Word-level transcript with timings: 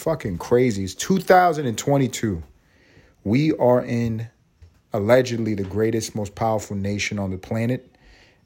fucking 0.00 0.38
crazy. 0.38 0.84
It's 0.84 0.94
2022. 0.94 2.42
We 3.22 3.52
are 3.52 3.84
in 3.84 4.28
allegedly 4.92 5.54
the 5.54 5.64
greatest, 5.64 6.14
most 6.14 6.34
powerful 6.34 6.76
nation 6.76 7.18
on 7.18 7.30
the 7.30 7.38
planet. 7.38 7.94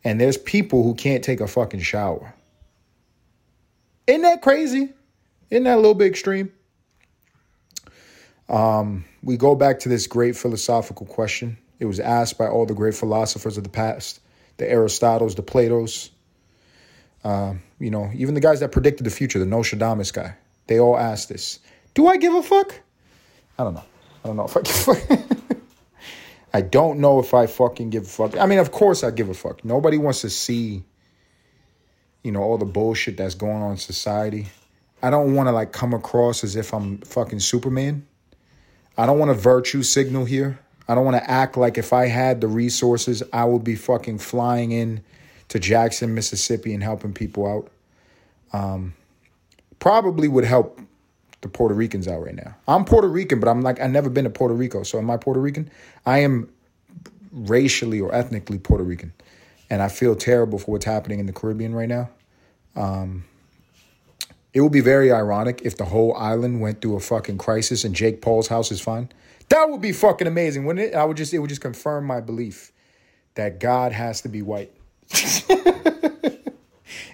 And 0.02 0.20
there's 0.20 0.36
people 0.36 0.82
who 0.82 0.94
can't 0.94 1.24
take 1.24 1.40
a 1.40 1.46
fucking 1.46 1.80
shower. 1.80 2.34
Isn't 4.06 4.22
that 4.22 4.42
crazy? 4.42 4.92
Isn't 5.50 5.64
that 5.64 5.74
a 5.74 5.76
little 5.76 5.94
bit 5.94 6.08
extreme? 6.08 6.52
Um, 8.48 9.06
we 9.22 9.36
go 9.36 9.54
back 9.54 9.78
to 9.80 9.88
this 9.88 10.06
great 10.06 10.36
philosophical 10.36 11.06
question. 11.06 11.56
It 11.78 11.86
was 11.86 12.00
asked 12.00 12.36
by 12.36 12.48
all 12.48 12.66
the 12.66 12.74
great 12.74 12.94
philosophers 12.94 13.56
of 13.56 13.64
the 13.64 13.70
past, 13.70 14.20
the 14.58 14.64
Aristotles, 14.64 15.36
the 15.36 15.42
Platos, 15.42 16.10
uh, 17.24 17.54
you 17.78 17.90
know, 17.90 18.10
even 18.14 18.34
the 18.34 18.40
guys 18.40 18.60
that 18.60 18.72
predicted 18.72 19.06
the 19.06 19.10
future, 19.10 19.38
the 19.38 19.46
Nostradamus 19.46 20.12
guy. 20.12 20.36
They 20.66 20.78
all 20.80 20.96
ask 20.96 21.28
this. 21.28 21.60
Do 21.94 22.06
I 22.06 22.16
give 22.16 22.34
a 22.34 22.42
fuck? 22.42 22.80
I 23.58 23.64
don't 23.64 23.74
know. 23.74 23.84
I 24.24 24.28
don't 24.28 24.36
know 24.36 24.44
if 24.44 24.56
I 24.56 24.60
give 24.62 24.74
a 24.74 24.94
fuck. 24.94 25.58
I 26.54 26.60
don't 26.60 27.00
know 27.00 27.18
if 27.18 27.34
I 27.34 27.46
fucking 27.46 27.90
give 27.90 28.04
a 28.04 28.06
fuck. 28.06 28.38
I 28.38 28.46
mean, 28.46 28.60
of 28.60 28.70
course 28.70 29.02
I 29.02 29.10
give 29.10 29.28
a 29.28 29.34
fuck. 29.34 29.64
Nobody 29.64 29.98
wants 29.98 30.20
to 30.20 30.30
see, 30.30 30.84
you 32.22 32.30
know, 32.30 32.42
all 32.42 32.58
the 32.58 32.64
bullshit 32.64 33.16
that's 33.16 33.34
going 33.34 33.60
on 33.60 33.72
in 33.72 33.76
society. 33.76 34.46
I 35.02 35.10
don't 35.10 35.34
want 35.34 35.48
to 35.48 35.52
like 35.52 35.72
come 35.72 35.92
across 35.92 36.44
as 36.44 36.54
if 36.56 36.72
I'm 36.72 36.98
fucking 36.98 37.40
Superman. 37.40 38.06
I 38.96 39.06
don't 39.06 39.18
want 39.18 39.30
to 39.30 39.34
virtue 39.34 39.82
signal 39.82 40.24
here. 40.24 40.60
I 40.86 40.94
don't 40.94 41.04
want 41.04 41.16
to 41.16 41.30
act 41.30 41.56
like 41.56 41.76
if 41.76 41.92
I 41.92 42.06
had 42.06 42.40
the 42.40 42.46
resources, 42.46 43.22
I 43.32 43.44
would 43.44 43.64
be 43.64 43.74
fucking 43.74 44.18
flying 44.18 44.70
in 44.70 45.02
to 45.48 45.58
Jackson, 45.58 46.14
Mississippi 46.14 46.72
and 46.72 46.82
helping 46.82 47.12
people 47.12 47.46
out. 47.46 47.70
Um, 48.52 48.94
probably 49.84 50.28
would 50.28 50.46
help 50.46 50.80
the 51.42 51.48
Puerto 51.50 51.74
Ricans 51.74 52.08
out 52.08 52.22
right 52.24 52.34
now. 52.34 52.56
I'm 52.66 52.86
Puerto 52.86 53.06
Rican, 53.06 53.38
but 53.38 53.50
I'm 53.50 53.60
like, 53.60 53.78
I've 53.78 53.90
never 53.90 54.08
been 54.08 54.24
to 54.24 54.30
Puerto 54.30 54.54
Rico. 54.54 54.82
So 54.82 54.96
am 54.96 55.10
I 55.10 55.18
Puerto 55.18 55.40
Rican? 55.40 55.70
I 56.06 56.20
am 56.20 56.48
racially 57.30 58.00
or 58.00 58.14
ethnically 58.14 58.58
Puerto 58.58 58.82
Rican. 58.82 59.12
And 59.68 59.82
I 59.82 59.88
feel 59.88 60.16
terrible 60.16 60.58
for 60.58 60.70
what's 60.70 60.86
happening 60.86 61.20
in 61.20 61.26
the 61.26 61.34
Caribbean 61.34 61.74
right 61.74 61.90
now. 61.90 62.08
Um, 62.74 63.26
it 64.54 64.62
would 64.62 64.72
be 64.72 64.80
very 64.80 65.12
ironic 65.12 65.60
if 65.66 65.76
the 65.76 65.84
whole 65.84 66.16
island 66.16 66.62
went 66.62 66.80
through 66.80 66.96
a 66.96 67.00
fucking 67.00 67.36
crisis 67.36 67.84
and 67.84 67.94
Jake 67.94 68.22
Paul's 68.22 68.48
house 68.48 68.72
is 68.72 68.80
fine. 68.80 69.10
That 69.50 69.68
would 69.68 69.82
be 69.82 69.92
fucking 69.92 70.26
amazing, 70.26 70.64
wouldn't 70.64 70.94
it? 70.94 70.94
I 70.94 71.04
would 71.04 71.18
just 71.18 71.34
it 71.34 71.40
would 71.40 71.50
just 71.50 71.60
confirm 71.60 72.06
my 72.06 72.22
belief 72.22 72.72
that 73.34 73.60
God 73.60 73.92
has 73.92 74.22
to 74.22 74.30
be 74.30 74.40
white. 74.40 74.72
it 75.10 76.40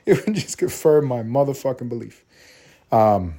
would 0.07 0.37
just 0.37 0.57
confirm 0.57 1.07
my 1.07 1.25
motherfucking 1.25 1.89
belief. 1.89 2.25
Um, 2.93 3.35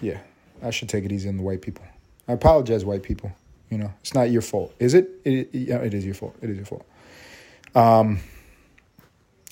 yeah, 0.00 0.20
I 0.62 0.70
should 0.70 0.88
take 0.88 1.04
it 1.04 1.12
easy 1.12 1.28
on 1.28 1.36
the 1.36 1.42
white 1.42 1.62
people. 1.62 1.84
I 2.26 2.32
apologize, 2.32 2.84
white 2.84 3.02
people. 3.02 3.32
You 3.70 3.78
know, 3.78 3.92
it's 4.00 4.14
not 4.14 4.30
your 4.30 4.42
fault, 4.42 4.74
is 4.78 4.94
it? 4.94 5.08
It, 5.24 5.50
it, 5.52 5.68
it 5.68 5.94
is 5.94 6.04
your 6.04 6.14
fault. 6.14 6.36
It 6.40 6.50
is 6.50 6.56
your 6.56 6.66
fault. 6.66 6.86
Um, 7.74 8.20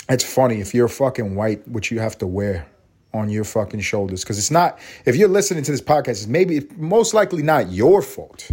it's 0.08 0.24
funny 0.24 0.60
if 0.60 0.74
you're 0.74 0.88
fucking 0.88 1.34
white, 1.34 1.66
what 1.68 1.90
you 1.90 2.00
have 2.00 2.16
to 2.18 2.26
wear 2.26 2.66
on 3.12 3.28
your 3.28 3.44
fucking 3.44 3.80
shoulders, 3.80 4.22
because 4.22 4.38
it's 4.38 4.50
not. 4.50 4.78
If 5.04 5.16
you're 5.16 5.28
listening 5.28 5.64
to 5.64 5.70
this 5.70 5.82
podcast, 5.82 6.08
it's 6.08 6.26
maybe 6.26 6.66
most 6.76 7.12
likely 7.12 7.42
not 7.42 7.70
your 7.70 8.02
fault, 8.02 8.50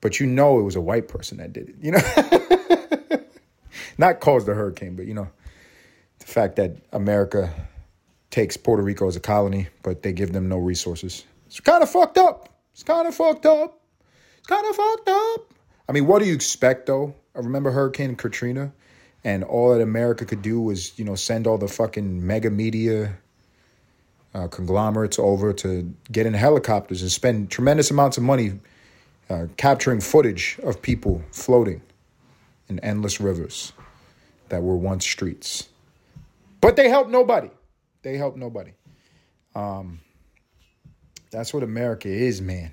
but 0.00 0.20
you 0.20 0.26
know 0.26 0.60
it 0.60 0.62
was 0.62 0.76
a 0.76 0.80
white 0.80 1.08
person 1.08 1.38
that 1.38 1.52
did 1.52 1.70
it. 1.70 1.76
You 1.80 1.92
know, 1.92 3.20
not 3.98 4.20
caused 4.20 4.46
the 4.46 4.54
hurricane, 4.54 4.96
but 4.96 5.06
you 5.06 5.14
know, 5.14 5.28
the 6.20 6.26
fact 6.26 6.56
that 6.56 6.76
America 6.92 7.52
takes 8.34 8.56
Puerto 8.56 8.82
Rico 8.82 9.06
as 9.06 9.14
a 9.14 9.20
colony, 9.20 9.68
but 9.84 10.02
they 10.02 10.12
give 10.12 10.32
them 10.32 10.48
no 10.48 10.58
resources. 10.58 11.24
It's 11.46 11.60
kind 11.60 11.84
of 11.84 11.88
fucked 11.88 12.18
up. 12.18 12.48
It's 12.72 12.82
kind 12.82 13.06
of 13.06 13.14
fucked 13.14 13.46
up. 13.46 13.80
It's 14.38 14.48
kind 14.48 14.66
of 14.66 14.74
fucked 14.74 15.08
up. 15.08 15.54
I 15.88 15.92
mean, 15.92 16.08
what 16.08 16.18
do 16.20 16.26
you 16.26 16.34
expect 16.34 16.86
though? 16.86 17.14
I 17.36 17.38
remember 17.38 17.70
Hurricane 17.70 18.16
Katrina, 18.16 18.72
and 19.22 19.44
all 19.44 19.72
that 19.72 19.80
America 19.80 20.24
could 20.24 20.42
do 20.42 20.60
was, 20.60 20.98
you 20.98 21.04
know, 21.04 21.14
send 21.14 21.46
all 21.46 21.58
the 21.58 21.68
fucking 21.68 22.26
mega 22.26 22.50
media 22.50 23.16
uh, 24.34 24.48
conglomerates 24.48 25.20
over 25.20 25.52
to 25.52 25.94
get 26.10 26.26
in 26.26 26.34
helicopters 26.34 27.02
and 27.02 27.12
spend 27.12 27.52
tremendous 27.52 27.92
amounts 27.92 28.16
of 28.18 28.24
money 28.24 28.58
uh, 29.30 29.46
capturing 29.56 30.00
footage 30.00 30.58
of 30.64 30.82
people 30.82 31.22
floating 31.30 31.82
in 32.68 32.80
endless 32.80 33.20
rivers 33.20 33.72
that 34.48 34.60
were 34.60 34.76
once 34.76 35.04
streets. 35.04 35.68
But 36.60 36.74
they 36.74 36.88
helped 36.88 37.10
nobody. 37.10 37.50
They 38.04 38.18
help 38.18 38.36
nobody. 38.36 38.72
Um, 39.54 40.00
that's 41.30 41.54
what 41.54 41.62
America 41.62 42.08
is, 42.08 42.40
man. 42.40 42.72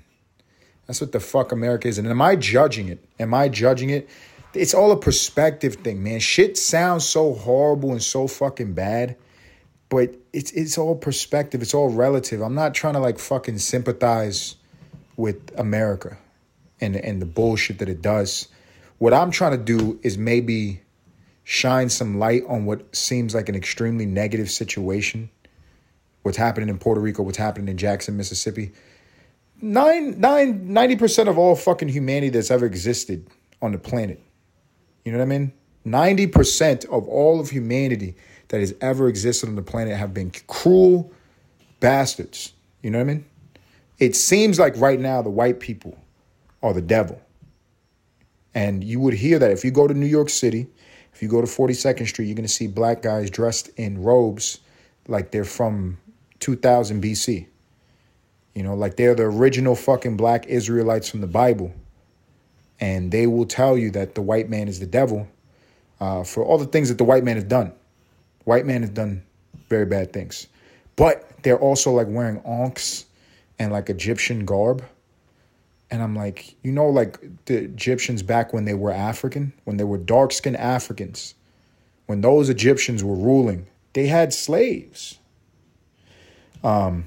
That's 0.86 1.00
what 1.00 1.10
the 1.10 1.20
fuck 1.20 1.52
America 1.52 1.88
is. 1.88 1.96
And 1.96 2.06
am 2.06 2.20
I 2.20 2.36
judging 2.36 2.88
it? 2.88 3.02
Am 3.18 3.32
I 3.32 3.48
judging 3.48 3.88
it? 3.88 4.10
It's 4.52 4.74
all 4.74 4.92
a 4.92 4.96
perspective 4.96 5.76
thing, 5.76 6.02
man. 6.02 6.20
Shit 6.20 6.58
sounds 6.58 7.04
so 7.04 7.32
horrible 7.32 7.92
and 7.92 8.02
so 8.02 8.26
fucking 8.26 8.74
bad, 8.74 9.16
but 9.88 10.14
it's 10.34 10.50
it's 10.52 10.76
all 10.76 10.94
perspective. 10.94 11.62
It's 11.62 11.72
all 11.72 11.88
relative. 11.88 12.42
I'm 12.42 12.54
not 12.54 12.74
trying 12.74 12.94
to 12.94 13.00
like 13.00 13.18
fucking 13.18 13.58
sympathize 13.58 14.56
with 15.16 15.58
America 15.58 16.18
and 16.78 16.94
and 16.94 17.22
the 17.22 17.26
bullshit 17.26 17.78
that 17.78 17.88
it 17.88 18.02
does. 18.02 18.48
What 18.98 19.14
I'm 19.14 19.30
trying 19.30 19.52
to 19.52 19.64
do 19.64 19.98
is 20.02 20.18
maybe 20.18 20.82
shine 21.44 21.88
some 21.88 22.18
light 22.18 22.42
on 22.48 22.64
what 22.64 22.94
seems 22.94 23.34
like 23.34 23.48
an 23.48 23.54
extremely 23.54 24.06
negative 24.06 24.50
situation. 24.50 25.30
What's 26.22 26.38
happening 26.38 26.68
in 26.68 26.78
Puerto 26.78 27.00
Rico, 27.00 27.22
what's 27.22 27.38
happening 27.38 27.68
in 27.68 27.76
Jackson, 27.76 28.16
Mississippi. 28.16 28.72
Nine, 29.60 30.20
nine, 30.20 30.68
90% 30.68 31.28
of 31.28 31.38
all 31.38 31.56
fucking 31.56 31.88
humanity 31.88 32.28
that's 32.28 32.50
ever 32.50 32.66
existed 32.66 33.26
on 33.60 33.72
the 33.72 33.78
planet. 33.78 34.20
You 35.04 35.12
know 35.12 35.18
what 35.18 35.24
I 35.24 35.38
mean? 35.38 35.52
90% 35.86 36.84
of 36.86 37.08
all 37.08 37.40
of 37.40 37.50
humanity 37.50 38.14
that 38.48 38.60
has 38.60 38.74
ever 38.80 39.08
existed 39.08 39.48
on 39.48 39.56
the 39.56 39.62
planet 39.62 39.96
have 39.96 40.14
been 40.14 40.30
cruel 40.46 41.12
bastards. 41.80 42.52
You 42.82 42.90
know 42.90 42.98
what 42.98 43.10
I 43.10 43.14
mean? 43.14 43.24
It 43.98 44.16
seems 44.16 44.58
like 44.58 44.76
right 44.76 44.98
now 44.98 45.22
the 45.22 45.30
white 45.30 45.60
people 45.60 45.96
are 46.62 46.72
the 46.72 46.82
devil. 46.82 47.20
And 48.54 48.84
you 48.84 49.00
would 49.00 49.14
hear 49.14 49.38
that 49.38 49.50
if 49.50 49.64
you 49.64 49.70
go 49.70 49.88
to 49.88 49.94
New 49.94 50.06
York 50.06 50.28
City, 50.28 50.66
if 51.12 51.22
you 51.22 51.28
go 51.28 51.40
to 51.40 51.46
42nd 51.46 52.06
Street, 52.08 52.26
you're 52.26 52.34
going 52.34 52.46
to 52.46 52.52
see 52.52 52.66
black 52.66 53.02
guys 53.02 53.30
dressed 53.30 53.68
in 53.76 54.02
robes 54.02 54.60
like 55.08 55.30
they're 55.30 55.44
from 55.44 55.98
2000 56.40 57.02
BC. 57.02 57.46
You 58.54 58.62
know, 58.62 58.74
like 58.74 58.96
they're 58.96 59.14
the 59.14 59.24
original 59.24 59.74
fucking 59.74 60.16
black 60.16 60.46
Israelites 60.46 61.08
from 61.08 61.20
the 61.20 61.26
Bible. 61.26 61.72
And 62.80 63.12
they 63.12 63.26
will 63.26 63.46
tell 63.46 63.78
you 63.78 63.90
that 63.92 64.14
the 64.14 64.22
white 64.22 64.48
man 64.48 64.68
is 64.68 64.80
the 64.80 64.86
devil 64.86 65.28
uh, 66.00 66.24
for 66.24 66.44
all 66.44 66.58
the 66.58 66.66
things 66.66 66.88
that 66.88 66.98
the 66.98 67.04
white 67.04 67.24
man 67.24 67.36
has 67.36 67.44
done. 67.44 67.72
White 68.44 68.66
man 68.66 68.82
has 68.82 68.90
done 68.90 69.22
very 69.68 69.86
bad 69.86 70.12
things. 70.12 70.48
But 70.96 71.30
they're 71.42 71.58
also 71.58 71.92
like 71.92 72.08
wearing 72.08 72.42
ankhs 72.44 73.06
and 73.58 73.72
like 73.72 73.88
Egyptian 73.88 74.44
garb. 74.44 74.84
And 75.92 76.02
I'm 76.02 76.16
like, 76.16 76.56
you 76.62 76.72
know, 76.72 76.88
like 76.88 77.20
the 77.44 77.58
Egyptians 77.64 78.22
back 78.22 78.54
when 78.54 78.64
they 78.64 78.72
were 78.72 78.90
African, 78.90 79.52
when 79.64 79.76
they 79.76 79.84
were 79.84 79.98
dark 79.98 80.32
skinned 80.32 80.56
Africans, 80.56 81.34
when 82.06 82.22
those 82.22 82.48
Egyptians 82.48 83.04
were 83.04 83.14
ruling, 83.14 83.66
they 83.92 84.06
had 84.06 84.32
slaves. 84.32 85.18
Um, 86.64 87.04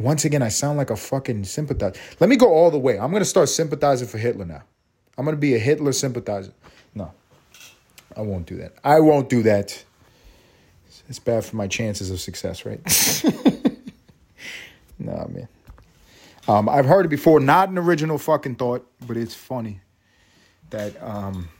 once 0.00 0.24
again, 0.24 0.42
I 0.42 0.48
sound 0.48 0.78
like 0.78 0.90
a 0.90 0.96
fucking 0.96 1.44
sympathizer. 1.44 1.94
Let 2.18 2.28
me 2.28 2.34
go 2.34 2.48
all 2.48 2.72
the 2.72 2.78
way. 2.78 2.98
I'm 2.98 3.12
to 3.12 3.24
start 3.24 3.50
sympathizing 3.50 4.08
for 4.08 4.18
Hitler 4.18 4.44
now. 4.44 4.64
I'm 5.16 5.24
to 5.26 5.36
be 5.36 5.54
a 5.54 5.60
Hitler 5.60 5.92
sympathizer. 5.92 6.52
No, 6.96 7.12
I 8.16 8.22
won't 8.22 8.46
do 8.46 8.56
that. 8.56 8.72
I 8.82 8.98
won't 8.98 9.28
do 9.28 9.44
that. 9.44 9.84
It's 11.08 11.20
bad 11.20 11.44
for 11.44 11.54
my 11.54 11.68
chances 11.68 12.10
of 12.10 12.18
success, 12.18 12.66
right? 12.66 12.80
nah, 14.98 15.28
man. 15.28 15.48
Um, 16.48 16.66
I've 16.66 16.86
heard 16.86 17.04
it 17.04 17.10
before, 17.10 17.40
not 17.40 17.68
an 17.68 17.76
original 17.76 18.16
fucking 18.16 18.54
thought, 18.54 18.90
but 19.06 19.18
it's 19.18 19.34
funny 19.34 19.80
that, 20.70 21.00
um, 21.02 21.50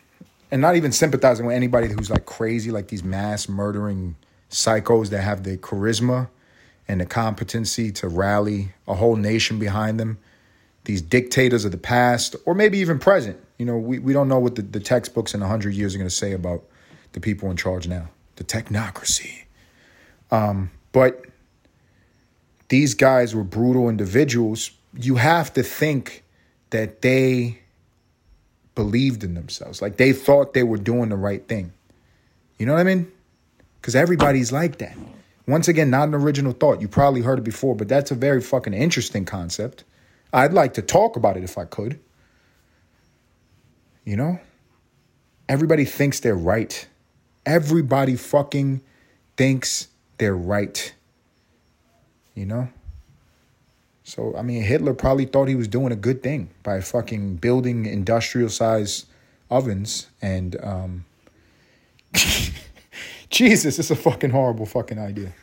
and 0.50 0.62
not 0.62 0.76
even 0.76 0.92
sympathizing 0.92 1.44
with 1.44 1.54
anybody 1.54 1.88
who's 1.88 2.08
like 2.08 2.24
crazy, 2.24 2.70
like 2.70 2.88
these 2.88 3.04
mass 3.04 3.50
murdering 3.50 4.16
psychos 4.50 5.10
that 5.10 5.20
have 5.20 5.44
the 5.44 5.58
charisma 5.58 6.28
and 6.88 7.02
the 7.02 7.06
competency 7.06 7.92
to 7.92 8.08
rally 8.08 8.72
a 8.86 8.94
whole 8.94 9.16
nation 9.16 9.58
behind 9.58 10.00
them. 10.00 10.16
These 10.84 11.02
dictators 11.02 11.66
of 11.66 11.72
the 11.72 11.76
past, 11.76 12.34
or 12.46 12.54
maybe 12.54 12.78
even 12.78 12.98
present. 12.98 13.38
You 13.58 13.66
know, 13.66 13.76
we, 13.76 13.98
we 13.98 14.14
don't 14.14 14.26
know 14.26 14.38
what 14.38 14.54
the, 14.54 14.62
the 14.62 14.80
textbooks 14.80 15.34
in 15.34 15.40
100 15.40 15.74
years 15.74 15.94
are 15.94 15.98
going 15.98 16.08
to 16.08 16.14
say 16.14 16.32
about 16.32 16.64
the 17.12 17.20
people 17.20 17.50
in 17.50 17.58
charge 17.58 17.86
now, 17.86 18.08
the 18.36 18.44
technocracy. 18.44 19.42
Um, 20.30 20.70
but 20.92 21.26
these 22.70 22.94
guys 22.94 23.34
were 23.34 23.44
brutal 23.44 23.90
individuals 23.90 24.70
you 24.94 25.16
have 25.16 25.52
to 25.54 25.62
think 25.62 26.24
that 26.70 27.02
they 27.02 27.60
believed 28.74 29.24
in 29.24 29.34
themselves. 29.34 29.82
Like 29.82 29.96
they 29.96 30.12
thought 30.12 30.54
they 30.54 30.62
were 30.62 30.78
doing 30.78 31.08
the 31.08 31.16
right 31.16 31.46
thing. 31.46 31.72
You 32.58 32.66
know 32.66 32.74
what 32.74 32.80
I 32.80 32.84
mean? 32.84 33.10
Because 33.80 33.96
everybody's 33.96 34.52
like 34.52 34.78
that. 34.78 34.96
Once 35.46 35.66
again, 35.66 35.90
not 35.90 36.08
an 36.08 36.14
original 36.14 36.52
thought. 36.52 36.80
You 36.80 36.88
probably 36.88 37.22
heard 37.22 37.38
it 37.38 37.44
before, 37.44 37.74
but 37.74 37.88
that's 37.88 38.10
a 38.10 38.14
very 38.14 38.40
fucking 38.40 38.74
interesting 38.74 39.24
concept. 39.24 39.84
I'd 40.32 40.52
like 40.52 40.74
to 40.74 40.82
talk 40.82 41.16
about 41.16 41.36
it 41.36 41.44
if 41.44 41.56
I 41.56 41.64
could. 41.64 41.98
You 44.04 44.16
know? 44.16 44.40
Everybody 45.48 45.84
thinks 45.84 46.20
they're 46.20 46.34
right. 46.34 46.86
Everybody 47.46 48.14
fucking 48.16 48.82
thinks 49.36 49.88
they're 50.18 50.36
right. 50.36 50.92
You 52.34 52.46
know? 52.46 52.68
So, 54.08 54.34
I 54.38 54.40
mean, 54.40 54.62
Hitler 54.62 54.94
probably 54.94 55.26
thought 55.26 55.48
he 55.48 55.54
was 55.54 55.68
doing 55.68 55.92
a 55.92 55.96
good 55.96 56.22
thing 56.22 56.48
by 56.62 56.80
fucking 56.80 57.36
building 57.36 57.84
industrial 57.84 58.48
size 58.48 59.04
ovens 59.50 60.06
and, 60.22 60.56
um, 60.64 61.04
Jesus, 63.30 63.78
it's 63.78 63.90
a 63.90 63.96
fucking 63.96 64.30
horrible 64.30 64.64
fucking 64.64 64.98
idea. 64.98 65.34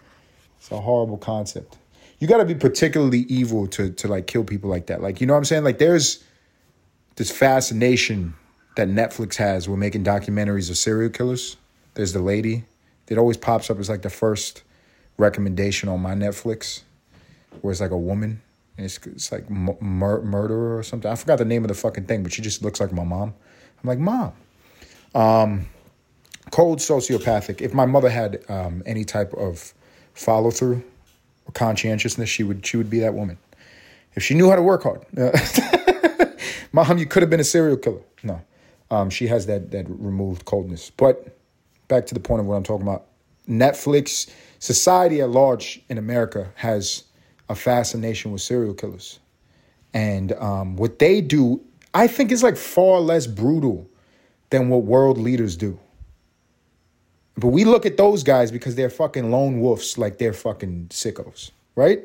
It's 0.58 0.72
a 0.72 0.82
horrible 0.82 1.18
concept. 1.18 1.78
You 2.18 2.28
got 2.28 2.38
to 2.38 2.46
be 2.46 2.56
particularly 2.56 3.20
evil 3.30 3.68
to 3.68 3.92
to 3.92 4.08
like 4.08 4.26
kill 4.26 4.44
people 4.44 4.72
like 4.72 4.88
that. 4.88 5.00
Like, 5.00 5.22
you 5.22 5.28
know 5.28 5.34
what 5.34 5.40
I'm 5.40 5.46
saying? 5.46 5.64
Like 5.64 5.78
there's 5.78 6.24
this 7.18 7.30
fascination 7.30 8.34
that 8.78 8.88
Netflix 8.88 9.36
has 9.36 9.70
with 9.70 9.78
making 9.78 10.04
documentaries 10.04 10.72
of 10.72 10.78
serial 10.78 11.12
killers. 11.12 11.56
There's 11.94 12.14
the 12.14 12.20
lady. 12.20 12.64
that 13.06 13.20
always 13.20 13.38
pops 13.38 13.70
up 13.70 13.78
as 13.78 13.90
like 13.90 14.02
the 14.02 14.10
first 14.10 14.64
recommendation 15.20 15.88
on 15.88 16.00
my 16.02 16.16
Netflix, 16.16 16.82
where 17.62 17.72
it's 17.72 17.80
like 17.80 17.92
a 17.92 17.98
woman. 17.98 18.42
It's, 18.78 19.00
it's 19.06 19.32
like 19.32 19.50
mur- 19.50 19.80
murderer 19.80 20.78
or 20.78 20.84
something. 20.84 21.10
I 21.10 21.16
forgot 21.16 21.38
the 21.38 21.46
name 21.46 21.64
of 21.64 21.70
the 21.70 21.74
fucking 21.74 22.06
thing, 22.06 22.24
but 22.24 22.34
she 22.34 22.42
just 22.42 22.62
looks 22.62 22.80
like 22.80 22.92
my 22.92 23.04
mom. 23.04 23.34
I'm 23.84 23.88
like, 23.88 24.00
mom. 24.00 24.34
Um, 25.14 25.66
cold 26.52 26.80
sociopathic. 26.80 27.62
If 27.62 27.74
my 27.74 27.86
mother 27.86 28.10
had 28.10 28.44
um, 28.50 28.84
any 28.86 29.06
type 29.06 29.34
of 29.34 29.74
follow 30.14 30.52
through 30.52 30.84
or 31.46 31.52
conscientiousness, 31.54 32.30
she 32.30 32.44
would 32.44 32.66
she 32.66 32.78
would 32.78 32.90
be 32.90 33.00
that 33.00 33.14
woman. 33.14 33.38
If 34.16 34.24
she 34.24 34.34
knew 34.34 34.50
how 34.50 34.56
to 34.56 34.62
work 34.62 34.84
hard, 34.84 35.06
mom, 36.72 36.98
you 36.98 37.06
could 37.06 37.24
have 37.24 37.30
been 37.30 37.40
a 37.40 37.46
serial 37.46 37.78
killer. 37.78 38.02
No, 38.24 38.42
um, 38.92 39.10
she 39.10 39.28
has 39.28 39.46
that 39.46 39.72
that 39.72 39.86
removed 39.90 40.46
coldness. 40.46 40.90
But 40.90 41.38
back 41.88 42.06
to 42.08 42.14
the 42.14 42.20
point 42.20 42.42
of 42.42 42.46
what 42.46 42.56
I'm 42.56 42.64
talking 42.64 42.88
about. 42.88 43.06
Netflix, 43.48 44.30
society 44.60 45.22
at 45.22 45.30
large 45.30 45.82
in 45.88 45.98
America 45.98 46.52
has 46.56 47.04
a 47.50 47.56
fascination 47.56 48.32
with 48.32 48.42
serial 48.42 48.74
killers, 48.74 49.20
and 49.94 50.34
um, 50.34 50.76
what 50.76 51.00
they 51.00 51.22
do, 51.22 51.62
I 51.94 52.08
think, 52.08 52.32
is 52.32 52.44
like 52.44 52.58
far 52.58 53.00
less 53.00 53.28
brutal 53.28 53.90
than 54.50 54.70
what 54.70 54.84
world 54.84 55.18
leaders 55.18 55.56
do. 55.56 55.80
But 57.38 57.48
we 57.48 57.66
look 57.66 57.86
at 57.86 57.98
those 57.98 58.24
guys 58.24 58.52
because 58.52 58.76
they're 58.76 58.90
fucking 58.90 59.30
lone 59.30 59.60
wolves, 59.60 59.98
like 59.98 60.18
they're 60.18 60.34
fucking 60.34 60.88
sickos, 60.90 61.52
right? 61.76 62.02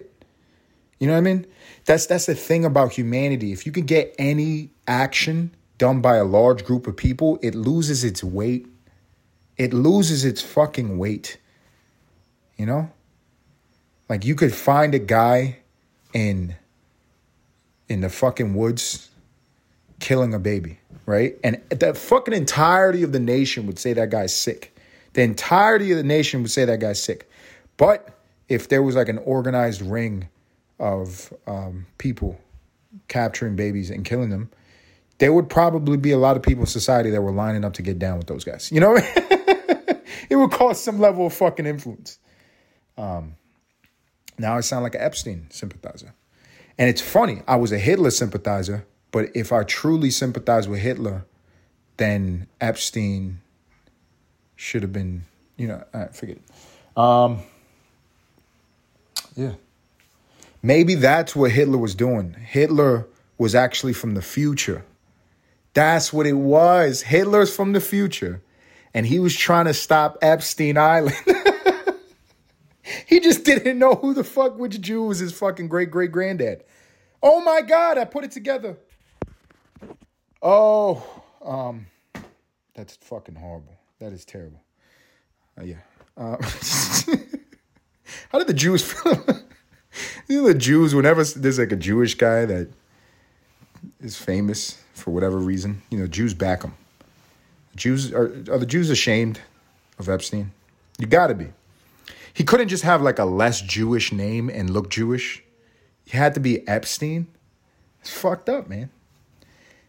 You 0.98 1.06
know 1.06 1.14
what 1.14 1.18
I 1.18 1.22
mean? 1.22 1.46
That's 1.86 2.06
that's 2.06 2.26
the 2.26 2.34
thing 2.34 2.64
about 2.64 2.92
humanity. 2.92 3.52
If 3.52 3.64
you 3.64 3.72
can 3.72 3.86
get 3.86 4.14
any 4.18 4.70
action 4.86 5.54
done 5.78 6.00
by 6.02 6.16
a 6.16 6.24
large 6.24 6.64
group 6.64 6.86
of 6.86 6.96
people, 6.96 7.38
it 7.42 7.54
loses 7.54 8.04
its 8.04 8.22
weight. 8.22 8.66
It 9.56 9.72
loses 9.72 10.24
its 10.24 10.42
fucking 10.42 10.98
weight. 10.98 11.38
You 12.58 12.66
know? 12.66 12.90
Like 14.10 14.26
you 14.26 14.34
could 14.34 14.54
find 14.54 14.94
a 14.94 14.98
guy 14.98 15.60
in 16.12 16.54
in 17.88 18.02
the 18.02 18.10
fucking 18.10 18.54
woods 18.54 19.08
killing 20.00 20.34
a 20.34 20.38
baby, 20.38 20.80
right? 21.06 21.38
And 21.42 21.62
the 21.70 21.94
fucking 21.94 22.34
entirety 22.34 23.02
of 23.02 23.12
the 23.12 23.20
nation 23.20 23.66
would 23.66 23.78
say 23.78 23.94
that 23.94 24.10
guy's 24.10 24.36
sick 24.36 24.74
the 25.12 25.22
entirety 25.22 25.90
of 25.90 25.96
the 25.96 26.04
nation 26.04 26.42
would 26.42 26.50
say 26.50 26.64
that 26.64 26.80
guy's 26.80 27.02
sick. 27.02 27.28
But 27.76 28.18
if 28.48 28.68
there 28.68 28.82
was 28.82 28.94
like 28.94 29.08
an 29.08 29.18
organized 29.18 29.82
ring 29.82 30.28
of 30.78 31.32
um, 31.46 31.86
people 31.98 32.38
capturing 33.08 33.56
babies 33.56 33.90
and 33.90 34.04
killing 34.04 34.30
them, 34.30 34.50
there 35.18 35.32
would 35.32 35.48
probably 35.48 35.96
be 35.96 36.12
a 36.12 36.18
lot 36.18 36.36
of 36.36 36.42
people 36.42 36.62
in 36.62 36.66
society 36.66 37.10
that 37.10 37.20
were 37.20 37.32
lining 37.32 37.64
up 37.64 37.74
to 37.74 37.82
get 37.82 37.98
down 37.98 38.18
with 38.18 38.26
those 38.26 38.44
guys. 38.44 38.70
You 38.72 38.80
know 38.80 38.96
it 40.30 40.36
would 40.36 40.50
cause 40.50 40.82
some 40.82 40.98
level 40.98 41.26
of 41.26 41.34
fucking 41.34 41.66
influence. 41.66 42.18
Um, 42.96 43.34
now 44.40 44.56
I 44.56 44.60
sound 44.60 44.82
like 44.82 44.94
an 44.94 45.02
Epstein 45.02 45.46
sympathizer. 45.50 46.14
And 46.78 46.88
it's 46.88 47.00
funny, 47.00 47.42
I 47.46 47.56
was 47.56 47.72
a 47.72 47.78
Hitler 47.78 48.10
sympathizer, 48.10 48.86
but 49.10 49.30
if 49.34 49.52
I 49.52 49.64
truly 49.64 50.10
sympathize 50.10 50.66
with 50.66 50.80
Hitler, 50.80 51.26
then 51.98 52.46
Epstein 52.60 53.40
should 54.56 54.82
have 54.82 54.92
been, 54.92 55.24
you 55.56 55.68
know, 55.68 55.84
I 55.92 56.06
forget 56.06 56.36
it. 56.36 56.98
Um, 56.98 57.40
yeah. 59.36 59.52
Maybe 60.62 60.94
that's 60.94 61.36
what 61.36 61.50
Hitler 61.50 61.78
was 61.78 61.94
doing. 61.94 62.34
Hitler 62.34 63.06
was 63.38 63.54
actually 63.54 63.92
from 63.92 64.14
the 64.14 64.22
future. 64.22 64.84
That's 65.74 66.12
what 66.12 66.26
it 66.26 66.34
was. 66.34 67.02
Hitler's 67.02 67.54
from 67.54 67.72
the 67.72 67.80
future. 67.80 68.42
And 68.92 69.06
he 69.06 69.18
was 69.18 69.36
trying 69.36 69.66
to 69.66 69.74
stop 69.74 70.18
Epstein 70.20 70.76
Island. 70.76 71.16
he 73.10 73.18
just 73.18 73.44
didn't 73.44 73.76
know 73.78 73.96
who 73.96 74.14
the 74.14 74.22
fuck 74.22 74.56
which 74.56 74.80
Jew 74.80 75.02
was 75.02 75.18
his 75.18 75.32
fucking 75.32 75.66
great 75.66 75.90
great 75.90 76.12
granddad. 76.12 76.62
Oh 77.20 77.42
my 77.42 77.60
God, 77.60 77.98
I 77.98 78.04
put 78.04 78.24
it 78.24 78.30
together. 78.30 78.78
Oh, 80.40 81.04
um, 81.44 81.86
that's 82.72 82.96
fucking 82.96 83.34
horrible. 83.34 83.74
That 83.98 84.12
is 84.12 84.24
terrible. 84.24 84.62
Uh, 85.58 85.64
yeah. 85.64 85.76
Uh, 86.16 86.36
how 88.30 88.38
did 88.38 88.46
the 88.46 88.54
Jews 88.54 88.90
feel? 88.90 89.22
you 90.28 90.40
know, 90.40 90.48
the 90.52 90.54
Jews, 90.54 90.94
whenever 90.94 91.24
there's 91.24 91.58
like 91.58 91.72
a 91.72 91.76
Jewish 91.76 92.14
guy 92.14 92.46
that 92.46 92.70
is 94.00 94.16
famous 94.16 94.80
for 94.94 95.10
whatever 95.10 95.36
reason, 95.36 95.82
you 95.90 95.98
know, 95.98 96.06
Jews 96.06 96.32
back 96.32 96.62
him. 96.62 96.74
Jews 97.74 98.12
are 98.12 98.26
are 98.50 98.58
the 98.58 98.66
Jews 98.66 98.88
ashamed 98.88 99.40
of 99.98 100.08
Epstein? 100.08 100.52
You 100.98 101.06
got 101.06 101.26
to 101.26 101.34
be. 101.34 101.48
He 102.32 102.44
couldn't 102.44 102.68
just 102.68 102.84
have 102.84 103.02
like 103.02 103.18
a 103.18 103.24
less 103.24 103.60
Jewish 103.60 104.12
name 104.12 104.48
and 104.48 104.70
look 104.70 104.90
Jewish. 104.90 105.42
He 106.04 106.16
had 106.16 106.34
to 106.34 106.40
be 106.40 106.66
Epstein. 106.68 107.26
It's 108.00 108.12
fucked 108.12 108.48
up, 108.48 108.68
man. 108.68 108.90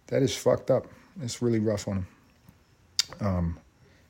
That 0.08 0.22
is 0.22 0.36
fucked 0.36 0.70
up. 0.70 0.88
It's 1.22 1.42
really 1.42 1.60
rough 1.60 1.88
on 1.88 1.98
him. 1.98 2.08
Um, 3.20 3.60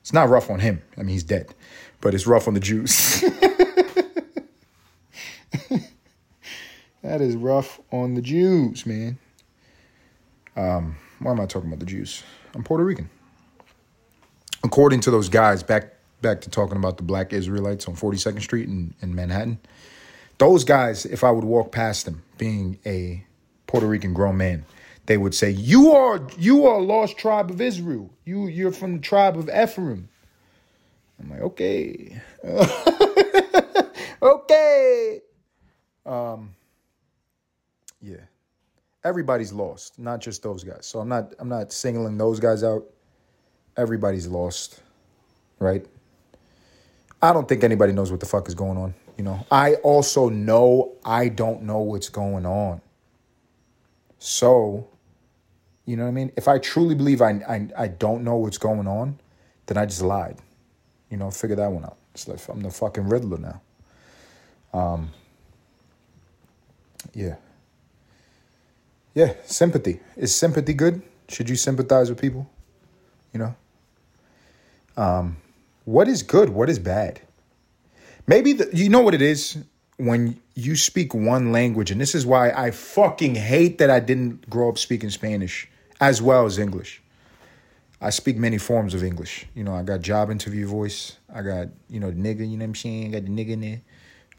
it's 0.00 0.12
not 0.12 0.28
rough 0.28 0.50
on 0.50 0.60
him. 0.60 0.82
I 0.96 1.00
mean, 1.00 1.10
he's 1.10 1.22
dead, 1.22 1.54
but 2.00 2.14
it's 2.14 2.26
rough 2.26 2.48
on 2.48 2.54
the 2.54 2.60
Jews. 2.60 3.20
that 7.02 7.20
is 7.20 7.36
rough 7.36 7.80
on 7.90 8.14
the 8.14 8.22
Jews, 8.22 8.84
man. 8.84 9.18
Um, 10.56 10.96
why 11.20 11.30
am 11.32 11.40
I 11.40 11.46
talking 11.46 11.68
about 11.68 11.80
the 11.80 11.86
Jews? 11.86 12.22
I'm 12.54 12.64
Puerto 12.64 12.84
Rican. 12.84 13.08
According 14.64 15.00
to 15.02 15.10
those 15.10 15.28
guys, 15.28 15.62
back 15.62 15.94
back 16.22 16.40
to 16.42 16.50
talking 16.50 16.76
about 16.76 16.96
the 16.96 17.02
black 17.02 17.32
Israelites 17.32 17.86
on 17.86 17.96
42nd 17.96 18.40
Street 18.40 18.68
in, 18.68 18.94
in 19.02 19.14
Manhattan, 19.14 19.58
those 20.38 20.64
guys, 20.64 21.04
if 21.04 21.22
I 21.24 21.30
would 21.30 21.44
walk 21.44 21.72
past 21.72 22.04
them, 22.04 22.22
being 22.38 22.78
a 22.86 23.24
Puerto 23.66 23.86
Rican 23.86 24.14
grown 24.14 24.36
man, 24.36 24.64
they 25.06 25.16
would 25.16 25.34
say, 25.34 25.50
"You 25.50 25.92
are 25.92 26.20
you 26.38 26.66
are 26.66 26.78
a 26.78 26.82
lost 26.82 27.18
tribe 27.18 27.50
of 27.50 27.60
Israel. 27.60 28.10
You 28.24 28.46
you're 28.46 28.72
from 28.72 28.94
the 28.94 28.98
tribe 29.00 29.36
of 29.36 29.48
Ephraim." 29.48 30.08
I'm 31.20 31.30
like, 31.30 31.40
"Okay, 31.40 32.20
okay." 34.22 35.20
Um, 36.06 36.54
yeah, 38.00 38.16
everybody's 39.04 39.52
lost, 39.52 39.98
not 39.98 40.20
just 40.20 40.42
those 40.42 40.64
guys. 40.64 40.86
So 40.86 41.00
I'm 41.00 41.08
not 41.08 41.34
I'm 41.38 41.48
not 41.48 41.72
singling 41.72 42.18
those 42.18 42.40
guys 42.40 42.62
out. 42.64 42.84
Everybody's 43.76 44.26
lost, 44.26 44.82
right? 45.58 45.86
I 47.22 47.32
don't 47.32 47.48
think 47.48 47.62
anybody 47.62 47.92
knows 47.92 48.10
what 48.10 48.20
the 48.20 48.26
fuck 48.26 48.48
is 48.48 48.54
going 48.54 48.76
on. 48.76 48.94
You 49.16 49.24
know, 49.24 49.46
I 49.50 49.74
also 49.76 50.28
know 50.28 50.96
I 51.04 51.28
don't 51.28 51.62
know 51.62 51.78
what's 51.78 52.08
going 52.08 52.44
on. 52.44 52.80
So 54.18 54.88
you 55.84 55.96
know 55.96 56.04
what 56.04 56.10
I 56.10 56.12
mean? 56.12 56.32
If 56.36 56.48
I 56.48 56.58
truly 56.58 56.94
believe 56.94 57.22
I, 57.22 57.30
I, 57.48 57.68
I 57.76 57.88
don't 57.88 58.24
know 58.24 58.36
what's 58.36 58.58
going 58.58 58.86
on, 58.86 59.18
then 59.66 59.76
I 59.76 59.86
just 59.86 60.02
lied. 60.02 60.36
You 61.10 61.16
know, 61.16 61.30
figure 61.30 61.56
that 61.56 61.70
one 61.70 61.84
out. 61.84 61.96
It's 62.14 62.28
like 62.28 62.40
I'm 62.48 62.60
the 62.60 62.70
fucking 62.70 63.08
Riddler 63.08 63.38
now. 63.38 63.60
Um, 64.72 65.10
yeah. 67.14 67.36
Yeah, 69.14 69.34
sympathy. 69.44 70.00
Is 70.16 70.34
sympathy 70.34 70.72
good? 70.72 71.02
Should 71.28 71.50
you 71.50 71.56
sympathize 71.56 72.08
with 72.08 72.20
people? 72.20 72.48
You 73.32 73.40
know? 73.40 73.56
Um, 74.96 75.36
what 75.84 76.08
is 76.08 76.22
good? 76.22 76.50
What 76.50 76.68
is 76.70 76.78
bad? 76.78 77.20
Maybe 78.26 78.52
the, 78.52 78.70
you 78.72 78.88
know 78.88 79.00
what 79.00 79.14
it 79.14 79.22
is? 79.22 79.58
when 80.02 80.40
you 80.54 80.74
speak 80.74 81.14
one 81.14 81.52
language, 81.52 81.90
and 81.90 82.00
this 82.00 82.14
is 82.14 82.26
why 82.26 82.50
I 82.50 82.70
fucking 82.70 83.36
hate 83.36 83.78
that 83.78 83.90
I 83.90 84.00
didn't 84.00 84.48
grow 84.50 84.68
up 84.68 84.78
speaking 84.78 85.10
Spanish 85.10 85.68
as 86.00 86.20
well 86.20 86.44
as 86.44 86.58
English. 86.58 87.00
I 88.00 88.10
speak 88.10 88.36
many 88.36 88.58
forms 88.58 88.94
of 88.94 89.04
English. 89.04 89.46
You 89.54 89.62
know, 89.62 89.74
I 89.74 89.84
got 89.84 90.00
job 90.00 90.30
interview 90.30 90.66
voice. 90.66 91.16
I 91.32 91.42
got, 91.42 91.68
you 91.88 92.00
know, 92.00 92.10
the 92.10 92.16
nigga, 92.16 92.40
you 92.40 92.56
know 92.56 92.64
what 92.64 92.70
I'm 92.70 92.74
saying? 92.74 93.14
I 93.14 93.20
got 93.20 93.24
the 93.26 93.30
nigga 93.30 93.50
in 93.50 93.60
there. 93.60 93.80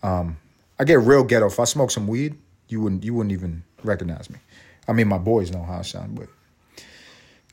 Um, 0.03 0.38
I 0.77 0.83
get 0.83 1.00
real 1.00 1.23
ghetto. 1.23 1.45
If 1.45 1.59
I 1.59 1.63
smoke 1.63 1.91
some 1.91 2.07
weed, 2.07 2.35
you 2.67 2.81
wouldn't 2.81 3.03
you 3.05 3.13
wouldn't 3.13 3.31
even 3.31 3.63
recognize 3.83 4.29
me. 4.29 4.39
I 4.88 4.91
mean, 4.91 5.07
my 5.07 5.17
boys 5.17 5.51
know 5.51 5.63
how 5.63 5.79
I 5.79 5.81
sound, 5.83 6.19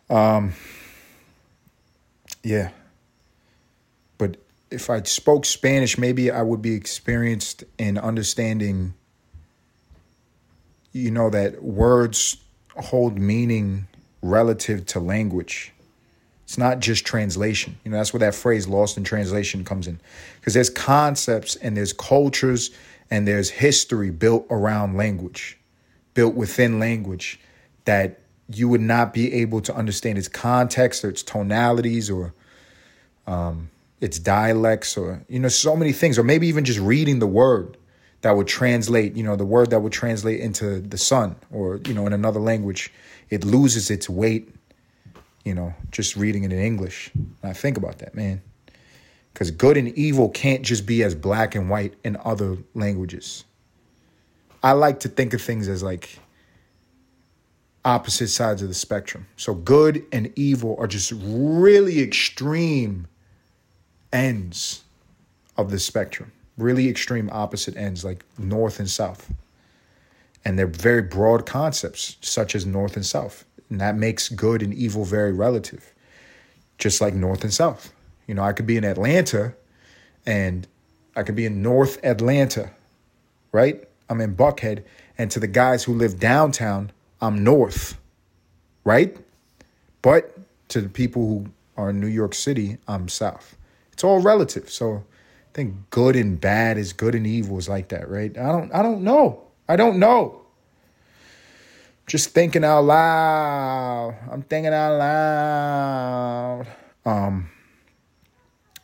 but 0.09 0.15
um, 0.15 0.53
yeah. 2.43 2.71
If 4.71 4.89
I 4.89 5.03
spoke 5.03 5.45
Spanish, 5.45 5.99
maybe 5.99 6.31
I 6.31 6.43
would 6.43 6.63
be 6.63 6.75
experienced 6.75 7.65
in 7.79 7.99
understanding. 7.99 8.95
You 10.93 11.11
know 11.11 11.31
that 11.31 11.63
words 11.63 12.37
hold 12.77 13.19
meaning 13.19 13.87
relative 14.23 14.87
to 14.87 15.01
language. 15.01 15.73
It's 16.45 16.59
not 16.59 16.81
just 16.81 17.05
translation. 17.05 17.79
You 17.85 17.93
know, 17.93 17.99
that's 17.99 18.13
where 18.13 18.21
that 18.21 18.35
phrase 18.35 18.67
lost 18.67 18.97
in 18.97 19.05
translation 19.05 19.65
comes 19.65 19.87
in. 19.87 20.01
Because 20.41 20.55
there's 20.55 20.71
concepts 20.71 21.55
and 21.57 21.77
there's 21.77 21.93
cultures 21.93 22.71
and 23.11 23.27
there's 23.27 23.51
history 23.51 24.11
built 24.11 24.47
around 24.51 24.97
language, 24.97 25.59
built 26.15 26.35
within 26.35 26.81
language 26.81 27.39
that 27.85 28.21
you 28.49 28.69
would 28.69 28.81
not 28.81 29.15
be 29.15 29.33
able 29.35 29.61
to 29.61 29.75
understand 29.75 30.19
its 30.19 30.29
context 30.29 31.05
or 31.05 31.09
its 31.09 31.23
tonalities 31.23 32.11
or 32.11 32.35
um, 33.27 33.71
its 34.01 34.19
dialects 34.19 34.97
or, 34.97 35.25
you 35.29 35.39
know, 35.39 35.49
so 35.49 35.77
many 35.77 35.93
things. 35.93 36.19
Or 36.19 36.23
maybe 36.23 36.47
even 36.49 36.65
just 36.65 36.81
reading 36.81 37.19
the 37.19 37.27
word 37.27 37.77
that 38.23 38.37
would 38.37 38.47
translate, 38.47 39.17
you 39.17 39.23
know, 39.23 39.37
the 39.37 39.47
word 39.47 39.71
that 39.71 39.81
would 39.81 39.93
translate 39.93 40.41
into 40.41 40.81
the 40.81 40.99
sun 40.99 41.37
or, 41.51 41.81
you 41.87 41.95
know, 41.95 42.07
in 42.07 42.13
another 42.13 42.41
language. 42.41 42.93
It 43.31 43.45
loses 43.45 43.91
its 43.91 44.09
weight 44.09 44.55
you 45.45 45.55
know, 45.55 45.75
just 45.91 46.17
reading 46.17 46.45
it 46.45 46.53
in 46.53 46.59
English. 46.59 47.11
And 47.15 47.37
I 47.43 47.53
think 47.53 47.77
about 47.77 47.99
that, 47.99 48.15
man. 48.15 48.43
Because 49.33 49.51
good 49.51 49.77
and 49.77 49.89
evil 49.97 50.29
can't 50.29 50.63
just 50.63 50.87
be 50.87 51.03
as 51.03 51.15
black 51.15 51.55
and 51.55 51.71
white 51.71 51.95
in 52.05 52.17
other 52.25 52.59
languages. 52.75 53.45
I 54.63 54.73
like 54.73 55.01
to 55.01 55.09
think 55.09 55.33
of 55.33 55.41
things 55.41 55.69
as 55.69 55.83
like 55.83 56.19
opposite 57.85 58.29
sides 58.29 58.61
of 58.61 58.69
the 58.69 58.75
spectrum. 58.75 59.27
So 59.37 59.55
good 59.55 60.05
and 60.13 60.33
evil 60.37 60.77
are 60.79 60.87
just 60.87 61.13
really 61.17 62.01
extreme 62.01 63.07
ends 64.13 64.83
of 65.57 65.71
the 65.71 65.79
spectrum, 65.79 66.33
really 66.57 66.89
extreme 66.89 67.29
opposite 67.33 67.77
ends, 67.77 68.05
like 68.05 68.25
north 68.39 68.79
and 68.79 68.91
south. 68.91 69.33
And 70.45 70.59
they're 70.59 70.67
very 70.67 71.03
broad 71.03 71.45
concepts, 71.45 72.17
such 72.23 72.55
as 72.55 72.65
north 72.65 72.97
and 72.97 73.05
south. 73.05 73.45
And 73.71 73.81
that 73.81 73.97
makes 73.97 74.29
good 74.29 74.63
and 74.63 74.75
evil 74.75 75.05
very 75.05 75.33
relative, 75.33 75.95
just 76.79 77.01
like 77.01 77.15
North 77.15 77.45
and 77.45 77.55
South. 77.55 77.93
You 78.27 78.35
know, 78.35 78.43
I 78.43 78.53
could 78.53 78.67
be 78.67 78.77
in 78.77 78.85
Atlanta 78.85 79.55
and 80.27 80.67
I 81.17 81.23
could 81.23 81.37
be 81.37 81.47
in 81.47 81.63
North 81.63 81.99
Atlanta, 82.05 82.71
right? 83.53 83.83
I'm 84.09 84.21
in 84.21 84.37
Buckhead. 84.37 84.83
And 85.17 85.31
to 85.31 85.41
the 85.41 85.47
guys 85.47 85.85
who 85.85 85.95
live 85.95 86.19
downtown, 86.19 86.91
I'm 87.21 87.45
North, 87.45 87.99
right? 88.85 89.17
But 90.03 90.37
to 90.69 90.81
the 90.81 90.89
people 90.89 91.27
who 91.27 91.47
are 91.77 91.91
in 91.91 92.01
New 92.01 92.07
York 92.07 92.35
City, 92.35 92.79
I'm 92.89 93.09
South. 93.09 93.57
It's 94.01 94.05
all 94.05 94.21
relative. 94.21 94.71
So 94.71 94.97
I 94.97 95.53
think 95.53 95.75
good 95.91 96.17
and 96.17 96.41
bad 96.41 96.79
is 96.79 96.95
good 96.95 97.15
and 97.15 97.27
evil 97.27 97.59
is 97.59 97.69
like 97.69 97.89
that, 97.91 98.09
right? 98.09 98.37
I 98.37 98.51
don't 98.51 98.75
I 98.75 98.83
don't 98.83 99.03
know. 99.03 99.43
I 99.69 99.77
don't 99.77 99.99
know 99.99 100.41
just 102.11 102.31
thinking 102.31 102.65
out 102.65 102.81
loud. 102.81 104.17
I'm 104.33 104.43
thinking 104.43 104.73
out 104.73 104.99
loud. 104.99 106.67
Um, 107.05 107.51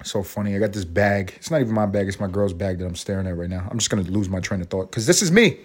so 0.04 0.23
funny. 0.23 0.54
I 0.54 0.61
got 0.61 0.73
this 0.73 0.85
bag. 0.85 1.32
It's 1.37 1.50
not 1.50 1.61
even 1.61 1.75
my 1.75 1.87
bag. 1.87 2.06
It's 2.06 2.20
my 2.20 2.28
girl's 2.28 2.52
bag 2.52 2.78
that 2.78 2.87
I'm 2.87 2.94
staring 2.94 3.26
at 3.26 3.37
right 3.37 3.50
now. 3.50 3.66
I'm 3.68 3.78
just 3.78 3.90
gonna 3.90 4.02
lose 4.02 4.28
my 4.28 4.38
train 4.38 4.61
of 4.61 4.68
thought 4.68 4.90
because 4.90 5.06
this 5.06 5.23
is 5.23 5.32
me. 5.32 5.58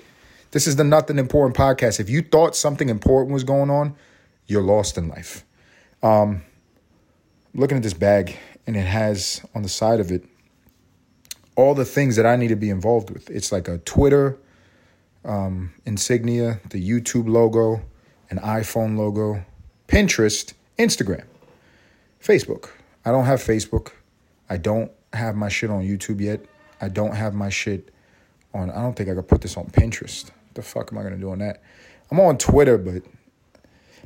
This 0.51 0.65
is 0.65 0.75
the 0.75 0.83
Nothing 0.83 1.19
Important 1.19 1.55
podcast. 1.55 1.99
If 1.99 2.09
you 2.09 2.21
thought 2.21 2.55
something 2.55 2.89
important 2.89 3.33
was 3.33 3.43
going 3.43 3.69
on, 3.69 3.95
you're 4.47 4.63
lost 4.63 4.97
in 4.97 5.07
life. 5.07 5.45
Um, 6.01 6.41
looking 7.53 7.77
at 7.77 7.83
this 7.83 7.93
bag, 7.93 8.37
and 8.67 8.75
it 8.75 8.85
has 8.85 9.45
on 9.55 9.61
the 9.61 9.69
side 9.69 9.99
of 9.99 10.11
it 10.11 10.25
all 11.55 11.75
the 11.75 11.85
things 11.85 12.15
that 12.15 12.25
I 12.25 12.35
need 12.35 12.47
to 12.47 12.55
be 12.55 12.69
involved 12.69 13.09
with. 13.09 13.29
It's 13.29 13.51
like 13.51 13.67
a 13.67 13.77
Twitter 13.79 14.37
um, 15.23 15.73
insignia, 15.85 16.59
the 16.69 16.89
YouTube 16.89 17.27
logo, 17.27 17.81
an 18.29 18.39
iPhone 18.39 18.97
logo, 18.97 19.45
Pinterest, 19.87 20.53
Instagram, 20.79 21.25
Facebook. 22.23 22.69
I 23.05 23.11
don't 23.11 23.25
have 23.25 23.39
Facebook. 23.39 23.91
I 24.49 24.57
don't 24.57 24.91
have 25.13 25.35
my 25.35 25.49
shit 25.49 25.69
on 25.69 25.83
YouTube 25.83 26.21
yet. 26.21 26.41
I 26.79 26.87
don't 26.87 27.15
have 27.15 27.33
my 27.33 27.49
shit 27.49 27.93
on, 28.53 28.69
I 28.71 28.81
don't 28.81 28.95
think 28.95 29.09
I 29.09 29.13
could 29.13 29.27
put 29.27 29.41
this 29.41 29.57
on 29.57 29.65
Pinterest. 29.67 30.25
What 30.25 30.55
the 30.55 30.61
fuck 30.61 30.91
am 30.91 30.97
I 30.97 31.03
to 31.09 31.15
do 31.15 31.31
on 31.31 31.39
that? 31.39 31.61
I'm 32.09 32.19
on 32.19 32.37
Twitter, 32.37 32.77
but 32.77 33.03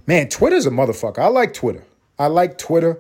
man, 0.05 0.29
Twitter's 0.29 0.65
a 0.65 0.69
motherfucker. 0.69 1.19
I 1.19 1.27
like 1.27 1.53
Twitter. 1.53 1.83
I 2.19 2.27
like 2.27 2.57
Twitter. 2.57 2.99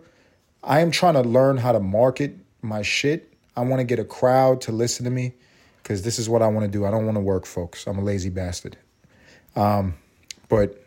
I 0.65 0.79
am 0.79 0.91
trying 0.91 1.13
to 1.13 1.21
learn 1.21 1.57
how 1.57 1.71
to 1.71 1.79
market 1.79 2.35
my 2.61 2.81
shit. 2.81 3.31
I 3.55 3.61
want 3.61 3.79
to 3.79 3.83
get 3.83 3.99
a 3.99 4.03
crowd 4.03 4.61
to 4.61 4.71
listen 4.71 5.05
to 5.05 5.11
me 5.11 5.33
because 5.81 6.01
this 6.01 6.17
is 6.17 6.27
what 6.27 6.41
I 6.41 6.47
want 6.47 6.65
to 6.65 6.71
do. 6.71 6.85
I 6.85 6.91
don't 6.91 7.05
want 7.05 7.15
to 7.15 7.21
work, 7.21 7.45
folks. 7.45 7.85
I'm 7.85 7.99
a 7.99 8.03
lazy 8.03 8.29
bastard. 8.29 8.75
Um, 9.55 9.93
but 10.49 10.83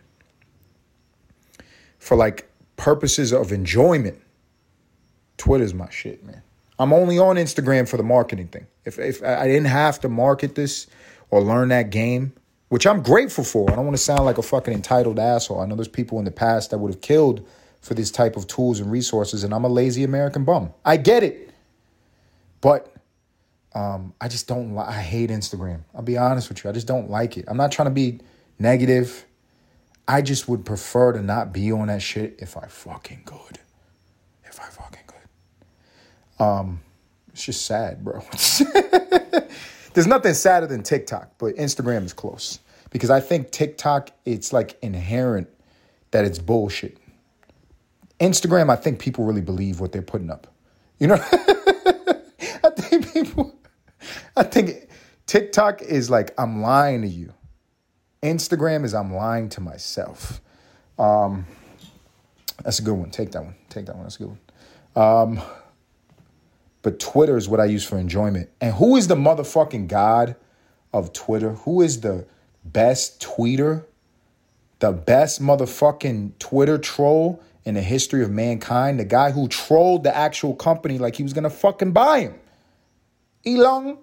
for 2.00 2.16
like 2.16 2.50
purposes 2.76 3.32
of 3.32 3.52
enjoyment, 3.52 4.20
Twitter's 5.36 5.72
my 5.72 5.88
shit, 5.90 6.24
man. 6.24 6.42
I'm 6.80 6.92
only 6.92 7.18
on 7.18 7.36
Instagram 7.36 7.88
for 7.88 7.96
the 7.96 8.02
marketing 8.02 8.48
thing. 8.48 8.66
If 8.84 8.98
if 8.98 9.22
I 9.22 9.46
didn't 9.46 9.66
have 9.66 10.00
to 10.00 10.08
market 10.08 10.56
this 10.56 10.88
or 11.30 11.40
learn 11.40 11.68
that 11.68 11.90
game, 11.90 12.32
which 12.68 12.86
I'm 12.86 13.02
grateful 13.02 13.44
for. 13.44 13.70
I 13.70 13.76
don't 13.76 13.84
want 13.84 13.96
to 13.96 14.02
sound 14.02 14.24
like 14.24 14.38
a 14.38 14.42
fucking 14.42 14.74
entitled 14.74 15.18
asshole. 15.18 15.60
I 15.60 15.66
know 15.66 15.76
there's 15.76 15.88
people 15.88 16.18
in 16.18 16.24
the 16.24 16.30
past 16.30 16.70
that 16.70 16.78
would 16.78 16.92
have 16.92 17.00
killed 17.00 17.46
for 17.80 17.94
this 17.94 18.10
type 18.10 18.36
of 18.36 18.46
tools 18.46 18.80
and 18.80 18.90
resources, 18.90 19.44
and 19.44 19.54
I'm 19.54 19.64
a 19.64 19.68
lazy 19.68 20.04
American 20.04 20.44
bum. 20.44 20.72
I 20.84 20.96
get 20.96 21.22
it. 21.22 21.50
But 22.60 22.92
um, 23.74 24.14
I 24.20 24.28
just 24.28 24.48
don't. 24.48 24.74
Li- 24.74 24.84
I 24.86 25.00
hate 25.00 25.30
Instagram. 25.30 25.80
I'll 25.94 26.02
be 26.02 26.18
honest 26.18 26.48
with 26.48 26.64
you. 26.64 26.70
I 26.70 26.72
just 26.72 26.86
don't 26.86 27.10
like 27.10 27.36
it. 27.36 27.44
I'm 27.48 27.56
not 27.56 27.72
trying 27.72 27.86
to 27.86 27.94
be 27.94 28.20
negative. 28.58 29.24
I 30.06 30.22
just 30.22 30.48
would 30.48 30.64
prefer 30.64 31.12
to 31.12 31.22
not 31.22 31.52
be 31.52 31.70
on 31.70 31.88
that 31.88 32.02
shit 32.02 32.36
if 32.38 32.56
I 32.56 32.66
fucking 32.66 33.22
could. 33.24 33.58
If 34.44 34.58
I 34.58 34.64
fucking 34.64 35.02
could. 35.06 36.44
Um, 36.44 36.80
it's 37.28 37.44
just 37.44 37.66
sad, 37.66 38.02
bro. 38.02 38.20
There's 39.94 40.06
nothing 40.06 40.34
sadder 40.34 40.66
than 40.66 40.82
TikTok, 40.82 41.32
but 41.38 41.54
Instagram 41.56 42.04
is 42.04 42.12
close 42.12 42.60
because 42.90 43.10
I 43.10 43.20
think 43.20 43.50
TikTok 43.50 44.10
it's 44.24 44.52
like 44.52 44.78
inherent 44.82 45.48
that 46.10 46.24
it's 46.24 46.38
bullshit. 46.38 46.96
Instagram, 48.20 48.70
I 48.70 48.76
think 48.76 48.98
people 48.98 49.24
really 49.24 49.40
believe 49.40 49.80
what 49.80 49.92
they're 49.92 50.02
putting 50.02 50.30
up. 50.30 50.46
You 50.98 51.08
know, 51.08 51.14
I 52.64 52.70
think 52.76 53.12
people 53.12 53.54
I 54.36 54.42
think 54.44 54.88
TikTok 55.26 55.82
is 55.82 56.10
like 56.10 56.32
I'm 56.38 56.62
lying 56.62 57.02
to 57.02 57.08
you. 57.08 57.32
Instagram 58.22 58.84
is 58.84 58.94
I'm 58.94 59.14
lying 59.14 59.48
to 59.50 59.60
myself. 59.60 60.40
Um, 60.98 61.46
that's 62.64 62.78
a 62.78 62.82
good 62.82 62.94
one. 62.94 63.10
Take 63.10 63.32
that 63.32 63.44
one. 63.44 63.54
Take 63.68 63.86
that 63.86 63.94
one. 63.94 64.04
That's 64.04 64.16
a 64.16 64.18
good 64.18 64.36
one. 64.94 65.00
Um, 65.04 65.40
but 66.82 66.98
Twitter 66.98 67.36
is 67.36 67.48
what 67.48 67.60
I 67.60 67.66
use 67.66 67.84
for 67.84 67.98
enjoyment. 67.98 68.48
And 68.60 68.74
who 68.74 68.96
is 68.96 69.08
the 69.08 69.14
motherfucking 69.14 69.88
god 69.88 70.36
of 70.92 71.12
Twitter? 71.12 71.50
Who 71.50 71.82
is 71.82 72.00
the 72.00 72.26
best 72.64 73.20
tweeter? 73.20 73.84
The 74.80 74.92
best 74.92 75.42
motherfucking 75.42 76.38
Twitter 76.38 76.78
troll 76.78 77.42
in 77.68 77.74
the 77.74 77.82
history 77.82 78.22
of 78.22 78.30
mankind? 78.30 78.98
The 78.98 79.04
guy 79.04 79.30
who 79.30 79.46
trolled 79.48 80.04
the 80.04 80.16
actual 80.16 80.54
company 80.54 80.98
like 80.98 81.16
he 81.16 81.22
was 81.22 81.32
gonna 81.32 81.50
fucking 81.50 81.92
buy 81.92 82.20
him. 82.20 82.34
Elon 83.46 83.98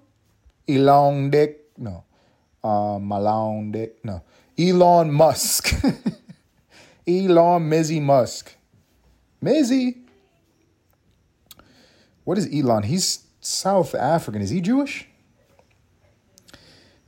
Elon 0.68 1.30
Dick, 1.30 1.72
no. 1.78 2.04
Um, 2.64 3.08
Malone 3.08 3.72
Dick, 3.72 4.04
no. 4.04 4.24
Elon 4.58 5.12
Musk. 5.12 5.74
Elon 7.08 7.70
Mizzy 7.70 8.02
Musk. 8.02 8.56
Mizzy? 9.44 9.98
What 12.24 12.38
is 12.38 12.50
Elon? 12.52 12.84
He's 12.84 13.26
South 13.40 13.94
African. 13.94 14.42
Is 14.42 14.50
he 14.50 14.62
Jewish? 14.62 15.08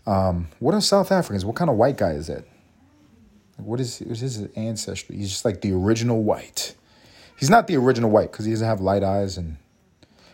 Um, 0.05 0.49
what 0.59 0.75
are 0.75 0.81
South 0.81 1.11
Africans? 1.11 1.43
What 1.43 1.55
kind 1.55 1.69
of 1.69 1.77
white 1.77 1.97
guy 1.97 2.11
is 2.11 2.27
that? 2.27 2.45
What 3.67 3.81
is, 3.81 3.99
what 3.99 4.11
is 4.11 4.21
his 4.21 4.47
ancestry? 4.55 5.17
He's 5.17 5.29
just 5.29 5.43
like 5.43 5.59
the 5.59 5.73
original 5.73 6.23
white. 6.23 6.73
He's 7.37 7.49
not 7.49 7.67
the 7.67 7.75
original 7.75 8.09
white 8.09 8.31
because 8.31 8.45
he 8.45 8.51
doesn't 8.51 8.65
have 8.65 8.79
light 8.79 9.03
eyes 9.03 9.37
and 9.37 9.57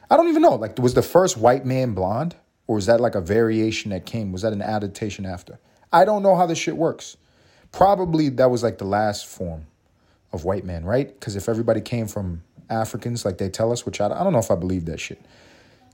I 0.09 0.17
don't 0.17 0.27
even 0.27 0.43
know. 0.43 0.53
Like, 0.53 0.77
was 0.77 0.93
the 0.93 1.01
first 1.01 1.35
white 1.35 1.65
man 1.65 1.95
blonde? 1.95 2.35
Or 2.67 2.77
is 2.77 2.85
that 2.85 3.01
like 3.01 3.15
a 3.15 3.21
variation 3.21 3.89
that 3.89 4.05
came? 4.05 4.31
Was 4.31 4.43
that 4.43 4.53
an 4.53 4.61
adaptation 4.61 5.25
after? 5.25 5.59
I 5.91 6.05
don't 6.05 6.21
know 6.21 6.35
how 6.35 6.45
this 6.45 6.59
shit 6.59 6.77
works. 6.77 7.17
Probably 7.71 8.29
that 8.29 8.51
was 8.51 8.61
like 8.61 8.77
the 8.77 8.85
last 8.85 9.25
form 9.25 9.65
of 10.31 10.45
white 10.45 10.63
man, 10.63 10.85
right? 10.85 11.07
Because 11.07 11.35
if 11.35 11.49
everybody 11.49 11.81
came 11.81 12.05
from 12.07 12.43
Africans, 12.69 13.25
like 13.25 13.39
they 13.39 13.49
tell 13.49 13.71
us, 13.71 13.83
which 13.83 13.99
I, 13.99 14.05
I 14.05 14.23
don't 14.23 14.31
know 14.31 14.39
if 14.39 14.51
I 14.51 14.55
believe 14.55 14.85
that 14.85 14.99
shit. 14.99 15.19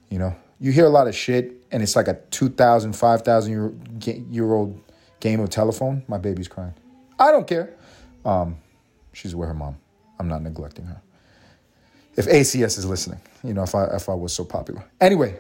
You 0.10 0.20
know, 0.20 0.36
you 0.60 0.74
hear 0.74 0.86
a 0.86 0.90
lot 0.90 1.08
of 1.08 1.16
shit, 1.16 1.54
and 1.72 1.82
it's 1.82 1.96
like 1.96 2.10
a 2.10 2.16
2,000, 2.32 2.94
5,000 2.94 3.52
year, 3.52 3.74
year 4.30 4.54
old 4.54 4.78
game 5.22 5.40
of 5.40 5.50
telephone. 5.50 6.04
My 6.10 6.18
baby's 6.18 6.50
crying. 6.50 6.74
I 7.20 7.32
don't 7.32 7.46
care. 7.46 7.76
Um, 8.26 8.58
she's 9.14 9.36
with 9.36 9.48
her 9.48 9.54
mom. 9.54 9.78
I'm 10.20 10.28
not 10.28 10.42
neglecting 10.42 10.86
her. 10.86 11.02
If 12.16 12.26
ACS 12.26 12.78
is 12.78 12.86
listening, 12.86 13.20
you 13.44 13.54
know, 13.54 13.64
if 13.64 13.76
I 13.76 13.86
if 13.96 14.10
I 14.10 14.14
was 14.14 14.34
so 14.34 14.44
popular. 14.44 14.84
Anyway, 15.00 15.38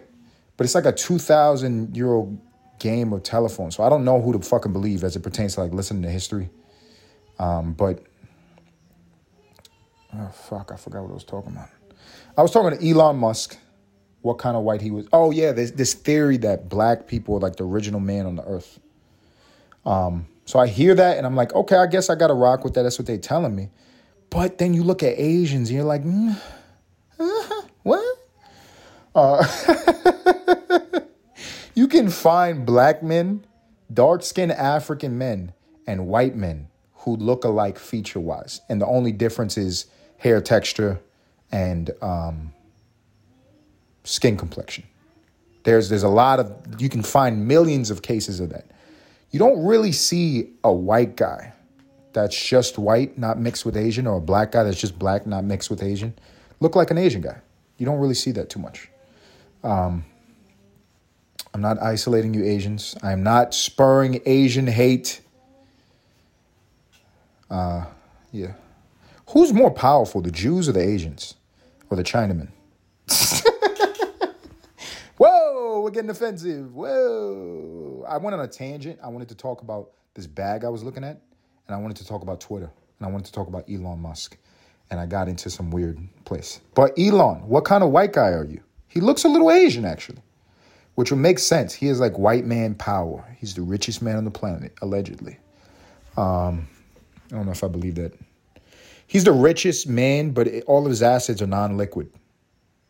but 0.56 0.66
it's 0.66 0.76
like 0.76 0.86
a 0.86 0.92
2,000 0.92 1.96
year 1.96 2.12
old 2.12 2.40
game 2.80 3.14
of 3.14 3.24
telephone. 3.24 3.72
So 3.72 3.84
I 3.84 3.90
don't 3.90 4.06
know 4.06 4.22
who 4.22 4.34
to 4.34 4.40
fucking 4.40 4.74
believe 4.74 5.04
as 5.04 5.16
it 5.16 5.22
pertains 5.22 5.56
to 5.56 5.62
like 5.62 5.74
listening 5.74 6.04
to 6.04 6.10
history. 6.10 6.50
Um, 7.38 7.74
but 7.74 8.04
oh 10.14 10.28
fuck, 10.30 10.72
I 10.74 10.76
forgot 10.78 11.04
what 11.04 11.12
I 11.12 11.14
was 11.14 11.24
talking 11.24 11.52
about. 11.52 11.70
I 12.38 12.42
was 12.42 12.52
talking 12.52 12.78
to 12.78 12.90
Elon 12.90 13.18
Musk. 13.18 13.58
What 14.22 14.38
kind 14.38 14.58
of 14.58 14.64
white 14.64 14.82
he 14.82 14.92
was? 14.92 15.08
Oh 15.14 15.32
yeah, 15.32 15.54
there's 15.54 15.72
this 15.72 15.94
theory 15.94 16.38
that 16.38 16.68
black 16.68 17.08
people 17.08 17.36
are 17.36 17.40
like 17.40 17.56
the 17.56 17.66
original 17.66 18.02
man 18.02 18.26
on 18.26 18.36
the 18.36 18.44
earth. 18.44 18.80
Um, 19.86 20.28
so 20.50 20.58
I 20.58 20.66
hear 20.66 20.96
that 20.96 21.18
and 21.18 21.28
I'm 21.28 21.36
like, 21.36 21.54
okay, 21.54 21.76
I 21.76 21.86
guess 21.86 22.10
I 22.10 22.16
gotta 22.16 22.34
rock 22.34 22.64
with 22.64 22.74
that. 22.74 22.82
That's 22.82 22.98
what 22.98 23.06
they're 23.06 23.20
telling 23.20 23.56
me. 23.56 23.70
But 24.32 24.58
then 24.58 24.74
you 24.74 24.82
look 24.82 25.04
at 25.04 25.14
Asians 25.20 25.70
and 25.70 25.76
you're 25.76 25.86
like, 25.86 26.04
mm, 26.04 26.36
uh, 27.20 27.62
what? 27.84 28.18
Uh, 29.14 29.46
you 31.76 31.88
can 31.88 32.10
find 32.10 32.66
black 32.66 33.04
men, 33.04 33.46
dark 33.94 34.24
skinned 34.24 34.52
African 34.52 35.20
men, 35.20 35.54
and 35.86 36.08
white 36.08 36.36
men 36.36 36.70
who 36.96 37.16
look 37.16 37.44
alike 37.44 37.78
feature 37.78 38.20
wise. 38.20 38.62
And 38.70 38.82
the 38.82 38.88
only 38.88 39.12
difference 39.12 39.56
is 39.56 39.86
hair 40.18 40.42
texture 40.42 41.00
and 41.52 41.92
um, 42.02 42.54
skin 44.04 44.36
complexion. 44.36 44.86
There's, 45.62 45.90
there's 45.90 46.02
a 46.02 46.10
lot 46.10 46.40
of, 46.40 46.52
you 46.80 46.90
can 46.90 47.04
find 47.04 47.48
millions 47.48 47.92
of 47.92 48.02
cases 48.02 48.40
of 48.40 48.50
that. 48.50 48.66
You 49.32 49.40
don't 49.40 49.64
really 49.64 49.92
see 49.92 50.52
a 50.64 50.72
white 50.72 51.16
guy 51.16 51.54
that's 52.14 52.36
just 52.36 52.78
white, 52.78 53.18
not 53.18 53.40
mixed 53.40 53.66
with 53.66 53.78
Asian, 53.78 54.08
or 54.08 54.18
a 54.18 54.22
black 54.22 54.52
guy 54.52 54.64
that's 54.64 54.80
just 54.80 54.98
black, 54.98 55.28
not 55.28 55.44
mixed 55.44 55.70
with 55.70 55.84
Asian, 55.84 56.14
look 56.60 56.76
like 56.76 56.92
an 56.92 56.98
Asian 56.98 57.22
guy. 57.22 57.38
You 57.78 57.86
don't 57.86 58.00
really 58.00 58.16
see 58.16 58.32
that 58.32 58.50
too 58.50 58.60
much. 58.60 58.90
Um, 59.64 60.06
I'm 61.54 61.62
not 61.62 61.82
isolating 61.82 62.34
you 62.34 62.44
Asians. 62.44 62.96
I 63.02 63.12
am 63.12 63.24
not 63.24 63.54
spurring 63.54 64.22
Asian 64.26 64.68
hate. 64.68 65.22
Uh, 67.50 67.86
yeah. 68.32 68.54
Who's 69.30 69.54
more 69.54 69.72
powerful, 69.72 70.22
the 70.22 70.32
Jews 70.32 70.68
or 70.70 70.74
the 70.74 70.82
Asians? 70.82 71.36
Or 71.90 71.98
the 71.98 72.04
Chinamen? 72.04 72.50
Whoa, 75.60 75.82
we're 75.82 75.92
getting 75.92 76.10
offensive. 76.10 76.74
Whoa. 76.74 78.06
I 78.08 78.16
went 78.16 78.34
on 78.34 78.40
a 78.40 78.48
tangent. 78.48 78.98
I 79.04 79.10
wanted 79.10 79.28
to 79.28 79.36
talk 79.36 79.62
about 79.62 79.92
this 80.14 80.26
bag 80.26 80.64
I 80.64 80.70
was 80.70 80.84
looking 80.84 81.04
at, 81.04 81.22
and 81.68 81.76
I 81.76 81.78
wanted 81.78 81.98
to 81.98 82.06
talk 82.08 82.22
about 82.22 82.40
Twitter, 82.40 82.72
and 82.98 83.08
I 83.08 83.12
wanted 83.12 83.26
to 83.26 83.34
talk 83.34 83.48
about 83.48 83.70
Elon 83.70 84.00
Musk. 84.00 84.38
And 84.90 85.02
I 85.02 85.06
got 85.06 85.28
into 85.28 85.50
some 85.50 85.70
weird 85.70 86.00
place. 86.24 86.62
But 86.76 86.98
Elon, 86.98 87.48
what 87.48 87.66
kind 87.66 87.84
of 87.84 87.92
white 87.92 88.14
guy 88.14 88.30
are 88.30 88.46
you? 88.46 88.64
He 88.88 89.02
looks 89.02 89.26
a 89.26 89.28
little 89.28 89.52
Asian, 89.52 89.84
actually 89.84 90.22
which 90.96 91.12
would 91.12 91.20
make 91.20 91.40
sense. 91.40 91.74
He 91.74 91.88
is 91.88 92.02
like 92.02 92.20
white 92.20 92.46
man 92.46 92.76
power. 92.76 93.24
He's 93.40 93.54
the 93.54 93.62
richest 93.62 94.02
man 94.02 94.18
on 94.18 94.26
the 94.26 94.32
planet, 94.32 94.74
allegedly. 94.82 95.38
Um, 96.18 96.68
I 97.32 97.36
don't 97.36 97.46
know 97.46 97.54
if 97.54 97.64
I 97.64 97.70
believe 97.70 97.96
that. 97.96 98.14
He's 99.08 99.24
the 99.24 99.32
richest 99.32 99.88
man, 99.88 100.32
but 100.32 100.48
it, 100.48 100.66
all 100.68 100.84
of 100.84 100.90
his 100.90 101.02
assets 101.02 101.42
are 101.42 101.48
non-liquid. 101.48 102.12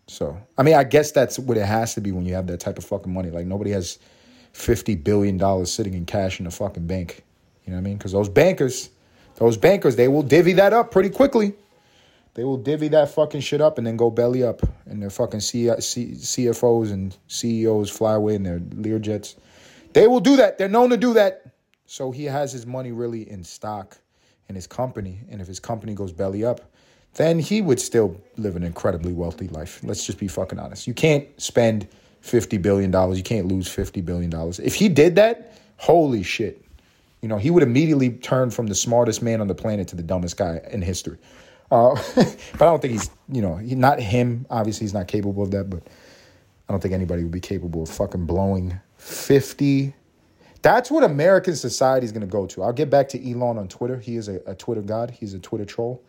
So, 0.09 0.41
I 0.57 0.63
mean, 0.63 0.75
I 0.75 0.83
guess 0.83 1.11
that's 1.11 1.37
what 1.37 1.55
it 1.55 1.65
has 1.65 1.93
to 1.93 2.01
be 2.01 2.11
when 2.11 2.25
you 2.25 2.33
have 2.33 2.47
that 2.47 2.59
type 2.59 2.77
of 2.77 2.85
fucking 2.85 3.13
money. 3.13 3.29
Like 3.29 3.45
nobody 3.45 3.71
has 3.71 3.99
fifty 4.53 4.95
billion 4.95 5.37
dollars 5.37 5.71
sitting 5.71 5.93
in 5.93 6.05
cash 6.05 6.39
in 6.39 6.47
a 6.47 6.51
fucking 6.51 6.87
bank. 6.87 7.23
You 7.63 7.71
know 7.71 7.77
what 7.77 7.81
I 7.81 7.83
mean? 7.83 7.97
Because 7.97 8.11
those 8.11 8.29
bankers, 8.29 8.89
those 9.35 9.55
bankers, 9.55 9.95
they 9.95 10.07
will 10.07 10.23
divvy 10.23 10.53
that 10.53 10.73
up 10.73 10.91
pretty 10.91 11.09
quickly. 11.09 11.53
They 12.33 12.43
will 12.43 12.57
divvy 12.57 12.87
that 12.89 13.09
fucking 13.09 13.41
shit 13.41 13.61
up 13.61 13.77
and 13.77 13.85
then 13.85 13.97
go 13.97 14.09
belly 14.09 14.43
up, 14.43 14.61
and 14.85 15.01
their 15.01 15.09
fucking 15.09 15.41
C- 15.41 15.69
C- 15.79 16.11
CFOs 16.11 16.91
and 16.91 17.15
CEOs 17.27 17.89
fly 17.89 18.15
away 18.15 18.35
in 18.35 18.43
their 18.43 18.59
Learjets. 18.59 19.35
They 19.93 20.07
will 20.07 20.21
do 20.21 20.37
that. 20.37 20.57
They're 20.57 20.69
known 20.69 20.89
to 20.89 20.97
do 20.97 21.13
that. 21.13 21.43
So 21.85 22.11
he 22.11 22.25
has 22.25 22.51
his 22.51 22.65
money 22.65 22.91
really 22.91 23.29
in 23.29 23.43
stock 23.43 23.97
in 24.47 24.55
his 24.55 24.67
company, 24.67 25.21
and 25.29 25.41
if 25.41 25.47
his 25.47 25.59
company 25.59 25.93
goes 25.93 26.11
belly 26.11 26.43
up, 26.43 26.61
then 27.15 27.39
he 27.39 27.61
would 27.61 27.79
still 27.79 28.19
live 28.37 28.55
an 28.55 28.63
incredibly 28.63 29.11
wealthy 29.11 29.47
life. 29.49 29.79
Let's 29.83 30.05
just 30.05 30.19
be 30.19 30.27
fucking 30.27 30.59
honest. 30.59 30.87
You 30.87 30.93
can't 30.93 31.27
spend 31.41 31.87
fifty 32.21 32.57
billion 32.57 32.91
dollars. 32.91 33.17
You 33.17 33.23
can't 33.23 33.47
lose 33.47 33.67
fifty 33.67 34.01
billion 34.01 34.29
dollars. 34.29 34.59
If 34.59 34.75
he 34.75 34.89
did 34.89 35.15
that, 35.15 35.57
holy 35.77 36.23
shit. 36.23 36.63
You 37.21 37.27
know, 37.27 37.37
he 37.37 37.49
would 37.49 37.63
immediately 37.63 38.11
turn 38.11 38.49
from 38.49 38.67
the 38.67 38.75
smartest 38.75 39.21
man 39.21 39.41
on 39.41 39.47
the 39.47 39.55
planet 39.55 39.89
to 39.89 39.95
the 39.95 40.03
dumbest 40.03 40.37
guy 40.37 40.61
in 40.71 40.81
history. 40.81 41.17
Uh, 41.69 41.95
but 42.15 42.61
I 42.61 42.65
don't 42.65 42.81
think 42.81 42.93
he's, 42.93 43.09
you 43.27 43.41
know, 43.41 43.57
he, 43.57 43.75
not 43.75 43.99
him. 43.99 44.45
Obviously, 44.49 44.85
he's 44.85 44.93
not 44.93 45.07
capable 45.07 45.43
of 45.43 45.51
that. 45.51 45.69
But 45.69 45.83
I 46.67 46.73
don't 46.73 46.79
think 46.79 46.93
anybody 46.93 47.23
would 47.23 47.31
be 47.31 47.41
capable 47.41 47.83
of 47.83 47.89
fucking 47.89 48.25
blowing 48.25 48.79
fifty. 48.97 49.95
That's 50.61 50.91
what 50.91 51.03
American 51.03 51.55
society 51.55 52.05
is 52.05 52.11
going 52.11 52.21
to 52.21 52.27
go 52.27 52.45
to. 52.47 52.63
I'll 52.63 52.73
get 52.73 52.89
back 52.89 53.09
to 53.09 53.31
Elon 53.31 53.57
on 53.57 53.67
Twitter. 53.69 53.97
He 53.97 54.17
is 54.17 54.27
a, 54.27 54.41
a 54.45 54.55
Twitter 54.55 54.81
god. 54.81 55.11
He's 55.11 55.33
a 55.33 55.39
Twitter 55.39 55.65
troll. 55.65 56.03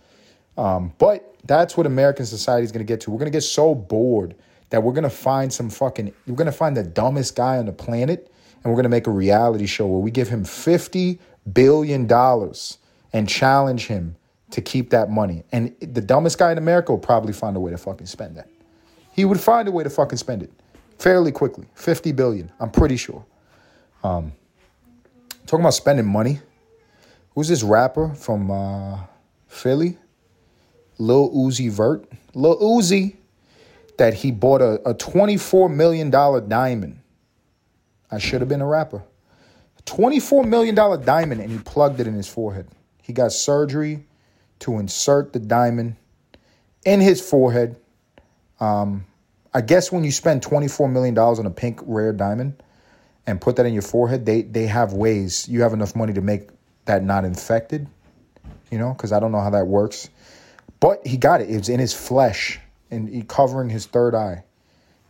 Um, 0.56 0.92
but 0.98 1.36
that's 1.44 1.76
what 1.76 1.86
American 1.86 2.26
society 2.26 2.64
is 2.64 2.72
going 2.72 2.84
to 2.84 2.90
get 2.90 3.00
to. 3.02 3.10
We're 3.10 3.18
going 3.18 3.30
to 3.30 3.36
get 3.36 3.42
so 3.42 3.74
bored 3.74 4.34
that 4.70 4.82
we're 4.82 4.92
going 4.92 5.04
to 5.04 5.10
find 5.10 5.52
some 5.52 5.70
fucking, 5.70 6.12
we're 6.26 6.36
going 6.36 6.46
to 6.46 6.52
find 6.52 6.76
the 6.76 6.84
dumbest 6.84 7.36
guy 7.36 7.58
on 7.58 7.66
the 7.66 7.72
planet 7.72 8.32
and 8.62 8.64
we're 8.64 8.76
going 8.76 8.84
to 8.84 8.90
make 8.90 9.06
a 9.06 9.10
reality 9.10 9.66
show 9.66 9.86
where 9.86 10.00
we 10.00 10.10
give 10.10 10.28
him 10.28 10.44
$50 10.44 11.18
billion 11.52 12.10
and 13.12 13.28
challenge 13.28 13.86
him 13.86 14.16
to 14.50 14.60
keep 14.60 14.90
that 14.90 15.10
money. 15.10 15.44
And 15.52 15.74
the 15.80 16.00
dumbest 16.00 16.38
guy 16.38 16.52
in 16.52 16.58
America 16.58 16.92
will 16.92 16.98
probably 16.98 17.32
find 17.32 17.56
a 17.56 17.60
way 17.60 17.70
to 17.70 17.78
fucking 17.78 18.06
spend 18.06 18.36
that. 18.36 18.48
He 19.12 19.24
would 19.24 19.40
find 19.40 19.66
a 19.68 19.72
way 19.72 19.82
to 19.84 19.90
fucking 19.90 20.18
spend 20.18 20.42
it 20.42 20.52
fairly 20.98 21.32
quickly. 21.32 21.66
50 21.74 22.12
billion, 22.12 22.52
I'm 22.60 22.70
pretty 22.70 22.96
sure. 22.96 23.24
Um, 24.04 24.32
talking 25.46 25.64
about 25.64 25.74
spending 25.74 26.06
money. 26.06 26.40
Who's 27.34 27.48
this 27.48 27.62
rapper 27.62 28.14
from 28.14 28.50
uh, 28.50 29.00
Philly? 29.48 29.98
Lil 31.00 31.30
Uzi 31.30 31.70
Vert. 31.70 32.04
Lil 32.34 32.58
Uzi, 32.58 33.16
that 33.96 34.14
he 34.14 34.30
bought 34.30 34.60
a, 34.60 34.74
a 34.88 34.94
$24 34.94 35.74
million 35.74 36.10
diamond. 36.10 37.00
I 38.10 38.18
should 38.18 38.40
have 38.40 38.48
been 38.48 38.60
a 38.60 38.66
rapper. 38.66 39.02
$24 39.86 40.46
million 40.46 40.74
diamond, 40.74 41.40
and 41.40 41.50
he 41.50 41.58
plugged 41.58 42.00
it 42.00 42.06
in 42.06 42.14
his 42.14 42.28
forehead. 42.28 42.68
He 43.02 43.12
got 43.12 43.32
surgery 43.32 44.04
to 44.60 44.78
insert 44.78 45.32
the 45.32 45.38
diamond 45.38 45.96
in 46.84 47.00
his 47.00 47.20
forehead. 47.20 47.76
Um, 48.60 49.06
I 49.52 49.62
guess 49.62 49.90
when 49.90 50.04
you 50.04 50.12
spend 50.12 50.42
$24 50.42 50.92
million 50.92 51.18
on 51.18 51.46
a 51.46 51.50
pink 51.50 51.80
rare 51.82 52.12
diamond 52.12 52.62
and 53.26 53.40
put 53.40 53.56
that 53.56 53.66
in 53.66 53.72
your 53.72 53.82
forehead, 53.82 54.26
they, 54.26 54.42
they 54.42 54.66
have 54.66 54.92
ways. 54.92 55.48
You 55.48 55.62
have 55.62 55.72
enough 55.72 55.96
money 55.96 56.12
to 56.12 56.20
make 56.20 56.50
that 56.84 57.02
not 57.02 57.24
infected, 57.24 57.88
you 58.70 58.78
know, 58.78 58.92
because 58.92 59.12
I 59.12 59.18
don't 59.18 59.32
know 59.32 59.40
how 59.40 59.50
that 59.50 59.66
works. 59.66 60.08
But 60.80 61.06
he 61.06 61.16
got 61.16 61.40
it. 61.40 61.50
It 61.50 61.58
was 61.58 61.68
in 61.68 61.78
his 61.78 61.92
flesh 61.92 62.58
and 62.90 63.08
he 63.08 63.22
covering 63.22 63.68
his 63.68 63.86
third 63.86 64.14
eye. 64.14 64.44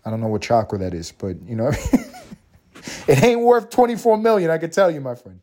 I 0.04 0.10
don't 0.10 0.20
know 0.20 0.28
what 0.28 0.42
chakra 0.42 0.78
that 0.78 0.94
is, 0.94 1.12
but 1.12 1.40
you 1.46 1.56
know, 1.56 1.68
it 3.06 3.22
ain't 3.22 3.40
worth 3.40 3.70
24 3.70 4.18
million, 4.18 4.50
I 4.50 4.58
can 4.58 4.70
tell 4.70 4.90
you, 4.90 5.00
my 5.00 5.14
friend. 5.14 5.40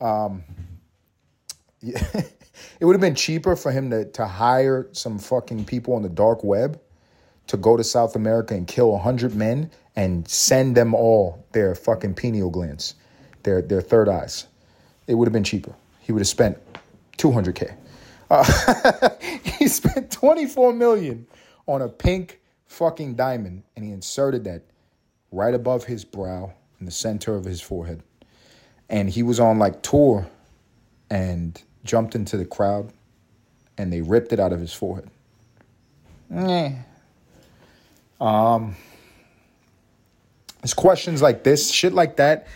Um, 0.00 0.44
yeah. 1.80 2.02
It 2.78 2.84
would 2.86 2.94
have 2.94 3.00
been 3.00 3.14
cheaper 3.14 3.56
for 3.56 3.72
him 3.72 3.90
to, 3.90 4.04
to 4.12 4.26
hire 4.26 4.88
some 4.92 5.18
fucking 5.18 5.64
people 5.66 5.94
on 5.94 6.02
the 6.02 6.08
dark 6.08 6.42
web 6.42 6.80
to 7.46 7.56
go 7.56 7.76
to 7.76 7.84
South 7.84 8.16
America 8.16 8.54
and 8.54 8.66
kill 8.66 8.90
100 8.92 9.34
men 9.34 9.70
and 9.96 10.26
send 10.28 10.76
them 10.76 10.94
all 10.94 11.44
their 11.52 11.74
fucking 11.74 12.14
pineal 12.14 12.48
glands, 12.48 12.94
their, 13.42 13.60
their 13.60 13.80
third 13.80 14.08
eyes. 14.08 14.46
It 15.06 15.14
would 15.14 15.26
have 15.26 15.32
been 15.32 15.44
cheaper. 15.44 15.74
He 16.00 16.12
would 16.12 16.20
have 16.20 16.28
spent 16.28 16.58
200K. 17.18 17.74
Uh, 18.30 19.10
he 19.58 19.66
spent 19.66 20.10
24 20.10 20.72
million 20.72 21.26
on 21.66 21.82
a 21.82 21.88
pink 21.88 22.40
fucking 22.66 23.14
diamond 23.14 23.64
and 23.74 23.84
he 23.84 23.90
inserted 23.90 24.44
that 24.44 24.62
right 25.32 25.54
above 25.54 25.84
his 25.84 26.04
brow 26.04 26.52
in 26.78 26.86
the 26.86 26.92
center 26.92 27.34
of 27.34 27.44
his 27.44 27.60
forehead. 27.60 28.02
And 28.88 29.10
he 29.10 29.22
was 29.22 29.40
on 29.40 29.58
like 29.58 29.82
tour 29.82 30.28
and 31.10 31.60
jumped 31.84 32.14
into 32.14 32.36
the 32.36 32.44
crowd 32.44 32.92
and 33.76 33.92
they 33.92 34.00
ripped 34.00 34.32
it 34.32 34.40
out 34.40 34.52
of 34.52 34.60
his 34.60 34.72
forehead. 34.72 35.10
Um, 38.20 38.76
it's 40.62 40.74
questions 40.74 41.22
like 41.22 41.42
this, 41.42 41.70
shit 41.70 41.92
like 41.92 42.16
that, 42.16 42.46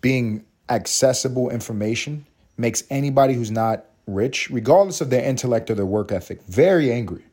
being 0.00 0.44
accessible 0.68 1.50
information 1.50 2.26
makes 2.56 2.82
anybody 2.90 3.34
who's 3.34 3.50
not 3.50 3.86
rich, 4.06 4.50
regardless 4.50 5.00
of 5.00 5.10
their 5.10 5.24
intellect 5.24 5.70
or 5.70 5.74
their 5.74 5.86
work 5.86 6.12
ethic, 6.12 6.42
very 6.44 6.92
angry. 6.92 7.24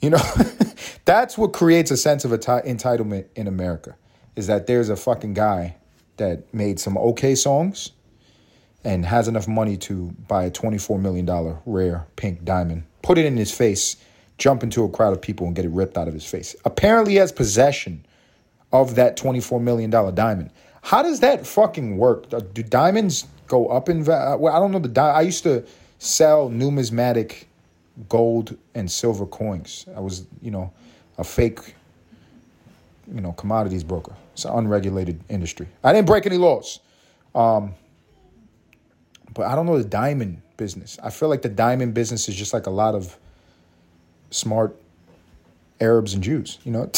You 0.00 0.10
know, 0.10 0.22
that's 1.04 1.36
what 1.36 1.52
creates 1.52 1.90
a 1.90 1.96
sense 1.96 2.24
of 2.24 2.30
entitlement 2.30 3.26
in 3.34 3.46
America 3.46 3.96
is 4.36 4.46
that 4.46 4.68
there's 4.68 4.88
a 4.88 4.96
fucking 4.96 5.34
guy 5.34 5.76
that 6.16 6.52
made 6.54 6.78
some 6.78 6.96
okay 6.96 7.34
songs 7.34 7.90
and 8.84 9.04
has 9.04 9.26
enough 9.26 9.48
money 9.48 9.76
to 9.76 10.14
buy 10.28 10.44
a 10.44 10.50
$24 10.50 11.00
million 11.00 11.58
rare 11.66 12.06
pink 12.14 12.44
diamond, 12.44 12.84
put 13.02 13.18
it 13.18 13.26
in 13.26 13.36
his 13.36 13.50
face, 13.50 13.96
jump 14.38 14.62
into 14.62 14.84
a 14.84 14.88
crowd 14.88 15.12
of 15.12 15.20
people 15.20 15.46
and 15.46 15.56
get 15.56 15.64
it 15.64 15.70
ripped 15.72 15.98
out 15.98 16.06
of 16.06 16.14
his 16.14 16.24
face. 16.24 16.54
Apparently, 16.64 17.14
he 17.14 17.18
has 17.18 17.32
possession 17.32 18.06
of 18.72 18.94
that 18.94 19.16
$24 19.16 19.60
million 19.60 19.90
diamond. 19.90 20.50
How 20.82 21.02
does 21.02 21.20
that 21.20 21.46
fucking 21.46 21.96
work? 21.96 22.28
Do 22.54 22.62
diamonds 22.62 23.26
go 23.48 23.68
up 23.68 23.88
in 23.88 24.02
value? 24.02 24.38
Well, 24.38 24.54
I 24.54 24.58
don't 24.58 24.70
know 24.72 24.78
the 24.78 24.88
di- 24.88 25.10
I 25.10 25.22
used 25.22 25.42
to 25.42 25.64
sell 25.98 26.48
numismatic 26.48 27.48
gold 28.08 28.56
and 28.74 28.90
silver 28.90 29.26
coins. 29.26 29.86
I 29.96 30.00
was, 30.00 30.26
you 30.40 30.50
know, 30.50 30.72
a 31.18 31.24
fake, 31.24 31.74
you 33.12 33.20
know, 33.20 33.32
commodities 33.32 33.82
broker. 33.82 34.14
It's 34.34 34.44
an 34.44 34.52
unregulated 34.54 35.20
industry. 35.28 35.66
I 35.82 35.92
didn't 35.92 36.06
break 36.06 36.26
any 36.26 36.36
laws. 36.36 36.78
Um, 37.34 37.74
but 39.34 39.46
I 39.46 39.54
don't 39.54 39.66
know 39.66 39.78
the 39.78 39.88
diamond 39.88 40.42
business. 40.56 40.98
I 41.02 41.10
feel 41.10 41.28
like 41.28 41.42
the 41.42 41.48
diamond 41.48 41.94
business 41.94 42.28
is 42.28 42.36
just 42.36 42.52
like 42.52 42.66
a 42.66 42.70
lot 42.70 42.94
of 42.94 43.16
smart 44.30 44.76
Arabs 45.80 46.14
and 46.14 46.22
Jews, 46.22 46.58
you 46.64 46.72
know? 46.72 46.90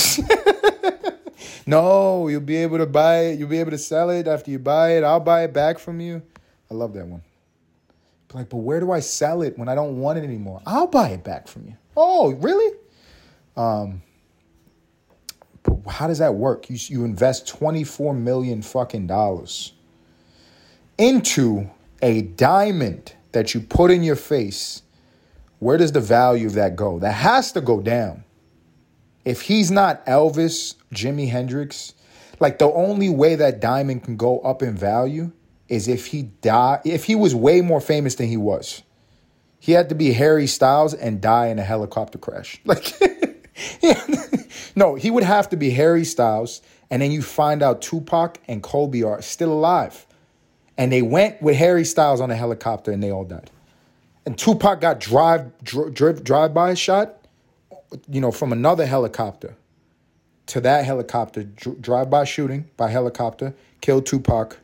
no, 1.67 2.29
you'll 2.29 2.41
be 2.41 2.57
able 2.57 2.79
to 2.79 2.87
buy 2.87 3.27
it. 3.27 3.39
You'll 3.39 3.49
be 3.49 3.61
able 3.61 3.73
to 3.73 3.79
sell 3.79 4.11
it 4.11 4.27
after 4.27 4.51
you 4.51 4.59
buy 4.59 4.97
it. 4.97 5.05
I'll 5.05 5.21
buy 5.21 5.45
it 5.45 5.53
back 5.53 5.79
from 5.79 6.01
you. 6.01 6.23
I 6.71 6.75
love 6.75 6.95
that 6.95 7.07
one. 7.07 7.23
But 8.29 8.37
like, 8.37 8.49
but 8.49 8.59
where 8.59 8.81
do 8.81 8.93
I 8.93 9.01
sell 9.01 9.43
it 9.43 9.59
when 9.59 9.69
I 9.69 9.75
don't 9.75 9.99
want 9.99 10.19
it 10.19 10.25
anymore? 10.25 10.63
I'll 10.67 10.87
buy 10.87 11.09
it 11.11 11.25
back 11.25 11.49
from 11.49 11.67
you. 11.67 11.77
Oh, 11.97 12.33
really? 12.35 12.77
Um, 13.57 14.03
but 15.63 15.91
how 15.91 16.07
does 16.07 16.19
that 16.19 16.35
work? 16.35 16.71
You 16.71 16.77
you 16.81 17.05
invest 17.05 17.49
24 17.49 18.15
million 18.15 18.63
fucking 18.63 19.07
dollars 19.07 19.73
into 20.97 21.69
a 22.03 22.23
diamond 22.23 23.15
that 23.33 23.55
you 23.55 23.61
put 23.61 23.91
in 23.91 24.03
your 24.03 24.17
face. 24.17 24.83
Where 25.59 25.77
does 25.77 25.93
the 25.93 26.01
value 26.01 26.47
of 26.47 26.55
that 26.55 26.77
go? 26.77 26.99
That 26.99 27.13
has 27.13 27.53
to 27.53 27.61
go 27.61 27.81
down. 27.81 28.25
If 29.25 29.43
he's 29.43 29.71
not 29.71 30.05
Elvis, 30.07 30.77
Jimi 30.95 31.29
Hendrix, 31.29 31.95
like 32.39 32.59
the 32.59 32.71
only 32.73 33.11
way 33.11 33.35
that 33.35 33.61
diamond 33.61 34.05
can 34.05 34.17
go 34.17 34.41
up 34.41 34.63
in 34.63 34.75
value 34.75 35.33
is 35.71 35.89
if 35.89 36.07
he 36.07 36.23
die 36.23 36.81
if 36.85 37.05
he 37.05 37.15
was 37.15 37.35
way 37.35 37.63
more 37.63 37.81
famous 37.81 38.17
than 38.17 38.27
he 38.27 38.37
was. 38.37 38.83
He 39.59 39.73
had 39.73 39.89
to 39.91 39.95
be 39.95 40.13
Harry 40.13 40.47
Styles 40.47 40.95
and 40.95 41.21
die 41.21 41.47
in 41.47 41.59
a 41.59 41.65
helicopter 41.65 42.19
crash. 42.19 42.61
Like 42.67 42.95
no, 44.75 44.95
he 44.95 45.11
would 45.11 45.23
have 45.23 45.49
to 45.51 45.57
be 45.57 45.71
Harry 45.71 46.05
Styles 46.05 46.63
and 46.91 47.01
then 47.01 47.13
you 47.13 47.23
find 47.23 47.63
out 47.63 47.83
Tupac 47.83 48.39
and 48.49 48.63
Kobe 48.63 49.03
are 49.03 49.23
still 49.23 49.53
alive. 49.53 50.07
And 50.77 50.91
they 50.91 51.03
went 51.03 51.41
with 51.43 51.57
Harry 51.57 51.85
Styles 51.85 52.21
on 52.21 52.31
a 52.31 52.37
helicopter 52.37 52.91
and 52.91 53.03
they 53.03 53.13
all 53.13 53.25
died. 53.25 53.51
And 54.27 54.37
Tupac 54.37 54.81
got 54.81 54.99
drive 54.99 55.53
drive 55.63 56.25
drive 56.25 56.55
by 56.55 56.75
shot, 56.75 57.27
you 58.09 58.21
know, 58.21 58.33
from 58.33 58.53
another 58.53 58.87
helicopter 58.87 59.57
to 60.47 60.61
that 60.61 60.85
helicopter, 60.85 61.45
drive 61.45 62.11
by 62.11 62.25
shooting 62.25 62.69
by 62.77 62.89
helicopter, 62.89 63.55
killed 63.81 64.05
Tupac 64.07 64.59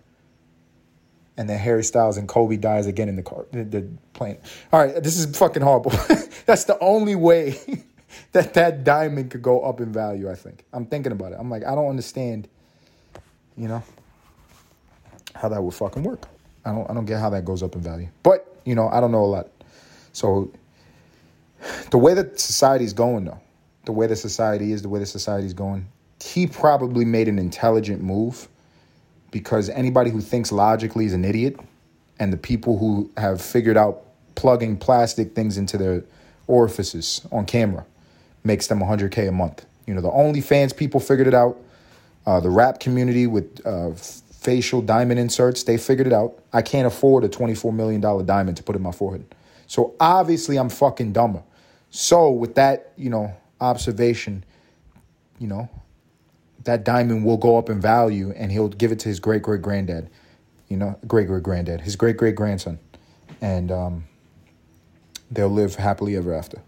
and 1.36 1.48
then 1.48 1.58
Harry 1.58 1.84
Styles 1.84 2.16
and 2.16 2.28
Kobe 2.28 2.56
dies 2.56 2.86
again 2.86 3.08
in 3.08 3.16
the 3.16 3.22
car, 3.22 3.46
the, 3.52 3.64
the 3.64 3.88
plane. 4.14 4.38
All 4.72 4.80
right, 4.80 5.02
this 5.02 5.18
is 5.18 5.36
fucking 5.36 5.62
horrible. 5.62 5.90
That's 6.46 6.64
the 6.64 6.78
only 6.80 7.14
way 7.14 7.58
that 8.32 8.54
that 8.54 8.84
diamond 8.84 9.30
could 9.30 9.42
go 9.42 9.60
up 9.62 9.80
in 9.80 9.92
value. 9.92 10.30
I 10.30 10.34
think. 10.34 10.64
I'm 10.72 10.86
thinking 10.86 11.12
about 11.12 11.32
it. 11.32 11.36
I'm 11.38 11.50
like, 11.50 11.64
I 11.64 11.74
don't 11.74 11.88
understand. 11.88 12.48
You 13.56 13.68
know 13.68 13.82
how 15.34 15.48
that 15.48 15.62
would 15.62 15.74
fucking 15.74 16.02
work. 16.02 16.26
I 16.64 16.72
don't. 16.72 16.90
I 16.90 16.94
don't 16.94 17.06
get 17.06 17.20
how 17.20 17.30
that 17.30 17.44
goes 17.44 17.62
up 17.62 17.74
in 17.74 17.80
value. 17.80 18.08
But 18.22 18.46
you 18.64 18.74
know, 18.74 18.88
I 18.88 19.00
don't 19.00 19.12
know 19.12 19.24
a 19.24 19.26
lot. 19.26 19.48
So 20.12 20.50
the 21.90 21.98
way 21.98 22.14
that 22.14 22.40
society 22.40 22.84
is 22.84 22.92
going, 22.92 23.24
though, 23.24 23.40
the 23.84 23.92
way 23.92 24.06
that 24.06 24.16
society 24.16 24.72
is, 24.72 24.82
the 24.82 24.88
way 24.88 25.00
that 25.00 25.06
society 25.06 25.46
is 25.46 25.54
going, 25.54 25.88
he 26.22 26.46
probably 26.46 27.04
made 27.04 27.28
an 27.28 27.38
intelligent 27.38 28.02
move 28.02 28.48
because 29.30 29.68
anybody 29.70 30.10
who 30.10 30.20
thinks 30.20 30.52
logically 30.52 31.06
is 31.06 31.12
an 31.12 31.24
idiot, 31.24 31.58
and 32.18 32.32
the 32.32 32.36
people 32.36 32.78
who 32.78 33.10
have 33.16 33.40
figured 33.42 33.76
out 33.76 34.02
plugging 34.34 34.76
plastic 34.76 35.34
things 35.34 35.58
into 35.58 35.76
their 35.76 36.04
orifices 36.46 37.26
on 37.32 37.44
camera 37.44 37.84
makes 38.44 38.66
them 38.66 38.80
100k 38.80 39.28
a 39.28 39.32
month. 39.32 39.66
You 39.86 39.94
know, 39.94 40.00
the 40.00 40.10
OnlyFans 40.10 40.76
people 40.76 41.00
figured 41.00 41.26
it 41.26 41.34
out. 41.34 41.58
Uh, 42.24 42.40
the 42.40 42.50
rap 42.50 42.80
community 42.80 43.26
with 43.26 43.64
uh, 43.64 43.92
facial 43.92 44.80
diamond 44.82 45.20
inserts, 45.20 45.62
they 45.62 45.76
figured 45.76 46.06
it 46.06 46.12
out. 46.12 46.38
I 46.52 46.62
can't 46.62 46.86
afford 46.86 47.24
a 47.24 47.28
$24 47.28 47.74
million 47.74 48.00
diamond 48.00 48.56
to 48.56 48.62
put 48.62 48.76
in 48.76 48.82
my 48.82 48.92
forehead. 48.92 49.24
So 49.66 49.94
obviously 50.00 50.56
I'm 50.56 50.68
fucking 50.68 51.12
dumber. 51.12 51.42
So 51.90 52.30
with 52.30 52.54
that, 52.56 52.92
you 52.96 53.10
know, 53.10 53.34
observation, 53.60 54.44
you 55.38 55.46
know, 55.48 55.68
that 56.66 56.84
diamond 56.84 57.24
will 57.24 57.36
go 57.36 57.56
up 57.56 57.70
in 57.70 57.80
value 57.80 58.32
and 58.36 58.52
he'll 58.52 58.68
give 58.68 58.92
it 58.92 58.98
to 59.00 59.08
his 59.08 59.18
great 59.20 59.42
great 59.42 59.62
granddad, 59.62 60.10
you 60.68 60.76
know, 60.76 60.98
great 61.06 61.28
great 61.28 61.42
granddad, 61.42 61.80
his 61.80 61.96
great 61.96 62.16
great 62.16 62.34
grandson. 62.34 62.78
And 63.40 63.70
um, 63.72 64.04
they'll 65.30 65.48
live 65.48 65.76
happily 65.76 66.16
ever 66.16 66.34
after. 66.34 66.60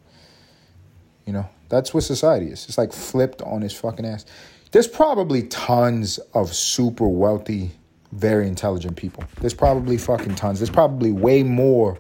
You 1.27 1.33
know, 1.33 1.49
that's 1.69 1.93
what 1.93 2.05
society 2.05 2.47
is. 2.47 2.67
It's 2.69 2.79
like 2.79 2.93
flipped 2.93 3.43
on 3.43 3.61
his 3.61 3.73
fucking 3.73 4.07
ass. 4.07 4.25
There's 4.71 4.89
probably 4.89 5.43
tons 5.45 6.19
of 6.33 6.55
super 6.55 7.09
wealthy, 7.09 7.73
very 8.13 8.47
intelligent 8.47 8.97
people. 8.97 9.25
There's 9.41 9.55
probably 9.55 9.99
fucking 9.99 10.37
tons. 10.37 10.61
There's 10.61 10.71
probably 10.71 11.11
way 11.11 11.43
more 11.43 11.99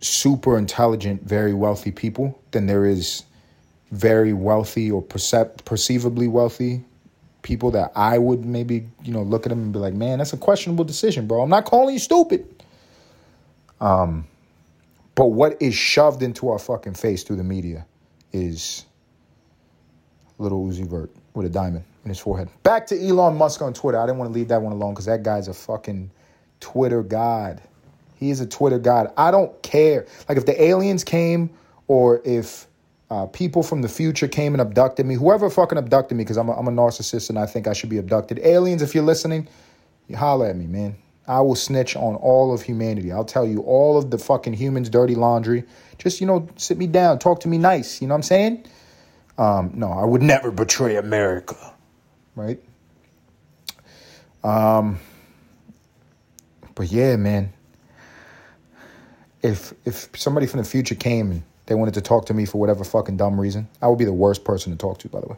super 0.00 0.58
intelligent, 0.58 1.22
very 1.22 1.54
wealthy 1.54 1.92
people 1.92 2.42
than 2.50 2.66
there 2.66 2.86
is 2.86 3.24
very 3.90 4.32
wealthy 4.32 4.90
or 4.90 5.02
percept- 5.02 5.64
perceivably 5.64 6.28
wealthy 6.28 6.84
people 7.42 7.70
that 7.72 7.92
I 7.96 8.18
would 8.18 8.44
maybe, 8.44 8.86
you 9.02 9.12
know, 9.12 9.22
look 9.22 9.46
at 9.46 9.50
them 9.50 9.60
and 9.60 9.72
be 9.72 9.78
like, 9.78 9.94
man, 9.94 10.18
that's 10.18 10.32
a 10.32 10.36
questionable 10.36 10.84
decision, 10.84 11.26
bro. 11.26 11.42
I'm 11.42 11.48
not 11.48 11.64
calling 11.64 11.94
you 11.94 11.98
stupid. 11.98 12.46
Um, 13.80 14.26
but 15.14 15.26
what 15.26 15.60
is 15.60 15.74
shoved 15.74 16.22
into 16.22 16.50
our 16.50 16.58
fucking 16.58 16.94
face 16.94 17.22
through 17.22 17.36
the 17.36 17.44
media 17.44 17.86
is 18.32 18.84
little 20.38 20.64
Uzi 20.64 20.86
Vert 20.86 21.10
with 21.34 21.46
a 21.46 21.50
diamond 21.50 21.84
in 22.04 22.10
his 22.10 22.18
forehead. 22.18 22.48
Back 22.62 22.86
to 22.88 23.06
Elon 23.06 23.36
Musk 23.36 23.62
on 23.62 23.72
Twitter. 23.72 23.98
I 23.98 24.06
didn't 24.06 24.18
want 24.18 24.32
to 24.32 24.38
leave 24.38 24.48
that 24.48 24.62
one 24.62 24.72
alone 24.72 24.94
because 24.94 25.06
that 25.06 25.22
guy's 25.22 25.48
a 25.48 25.54
fucking 25.54 26.10
Twitter 26.60 27.02
god. 27.02 27.62
He 28.16 28.30
is 28.30 28.40
a 28.40 28.46
Twitter 28.46 28.78
god. 28.78 29.12
I 29.16 29.30
don't 29.30 29.60
care. 29.62 30.06
Like 30.28 30.38
if 30.38 30.46
the 30.46 30.62
aliens 30.62 31.04
came 31.04 31.50
or 31.88 32.20
if 32.24 32.66
uh, 33.10 33.26
people 33.26 33.62
from 33.62 33.82
the 33.82 33.88
future 33.88 34.28
came 34.28 34.54
and 34.54 34.60
abducted 34.60 35.04
me. 35.04 35.16
Whoever 35.16 35.50
fucking 35.50 35.76
abducted 35.76 36.16
me, 36.16 36.22
because 36.22 36.36
I'm 36.36 36.48
a, 36.48 36.52
I'm 36.52 36.68
a 36.68 36.70
narcissist 36.70 37.28
and 37.28 37.38
I 37.38 37.46
think 37.46 37.66
I 37.66 37.72
should 37.72 37.90
be 37.90 37.98
abducted. 37.98 38.38
Aliens, 38.40 38.82
if 38.82 38.94
you're 38.94 39.04
listening, 39.04 39.48
you 40.06 40.16
holler 40.16 40.46
at 40.46 40.56
me, 40.56 40.66
man. 40.66 40.96
I 41.26 41.40
will 41.40 41.56
snitch 41.56 41.96
on 41.96 42.14
all 42.16 42.52
of 42.54 42.62
humanity. 42.62 43.12
I'll 43.12 43.24
tell 43.24 43.46
you 43.46 43.60
all 43.60 43.98
of 43.98 44.10
the 44.10 44.18
fucking 44.18 44.54
humans' 44.54 44.90
dirty 44.90 45.14
laundry. 45.14 45.64
Just, 45.98 46.20
you 46.20 46.26
know, 46.26 46.48
sit 46.56 46.78
me 46.78 46.86
down, 46.86 47.18
talk 47.18 47.40
to 47.40 47.48
me 47.48 47.58
nice. 47.58 48.00
You 48.00 48.08
know 48.08 48.14
what 48.14 48.18
I'm 48.18 48.22
saying? 48.22 48.64
Um, 49.38 49.72
no, 49.74 49.90
I 49.90 50.04
would 50.04 50.22
never 50.22 50.50
betray 50.50 50.96
America. 50.96 51.56
Right? 52.34 52.60
Um, 54.42 54.98
but 56.74 56.90
yeah, 56.90 57.16
man. 57.16 57.52
If 59.42 59.72
if 59.84 60.08
somebody 60.16 60.46
from 60.46 60.58
the 60.58 60.66
future 60.66 60.94
came 60.94 61.30
and 61.30 61.42
they 61.66 61.74
wanted 61.74 61.94
to 61.94 62.00
talk 62.00 62.26
to 62.26 62.34
me 62.34 62.44
for 62.44 62.58
whatever 62.58 62.84
fucking 62.84 63.16
dumb 63.16 63.40
reason. 63.40 63.68
I 63.80 63.88
would 63.88 63.98
be 63.98 64.04
the 64.04 64.12
worst 64.12 64.44
person 64.44 64.72
to 64.72 64.78
talk 64.78 64.98
to, 64.98 65.08
by 65.08 65.20
the 65.20 65.28
way. 65.28 65.36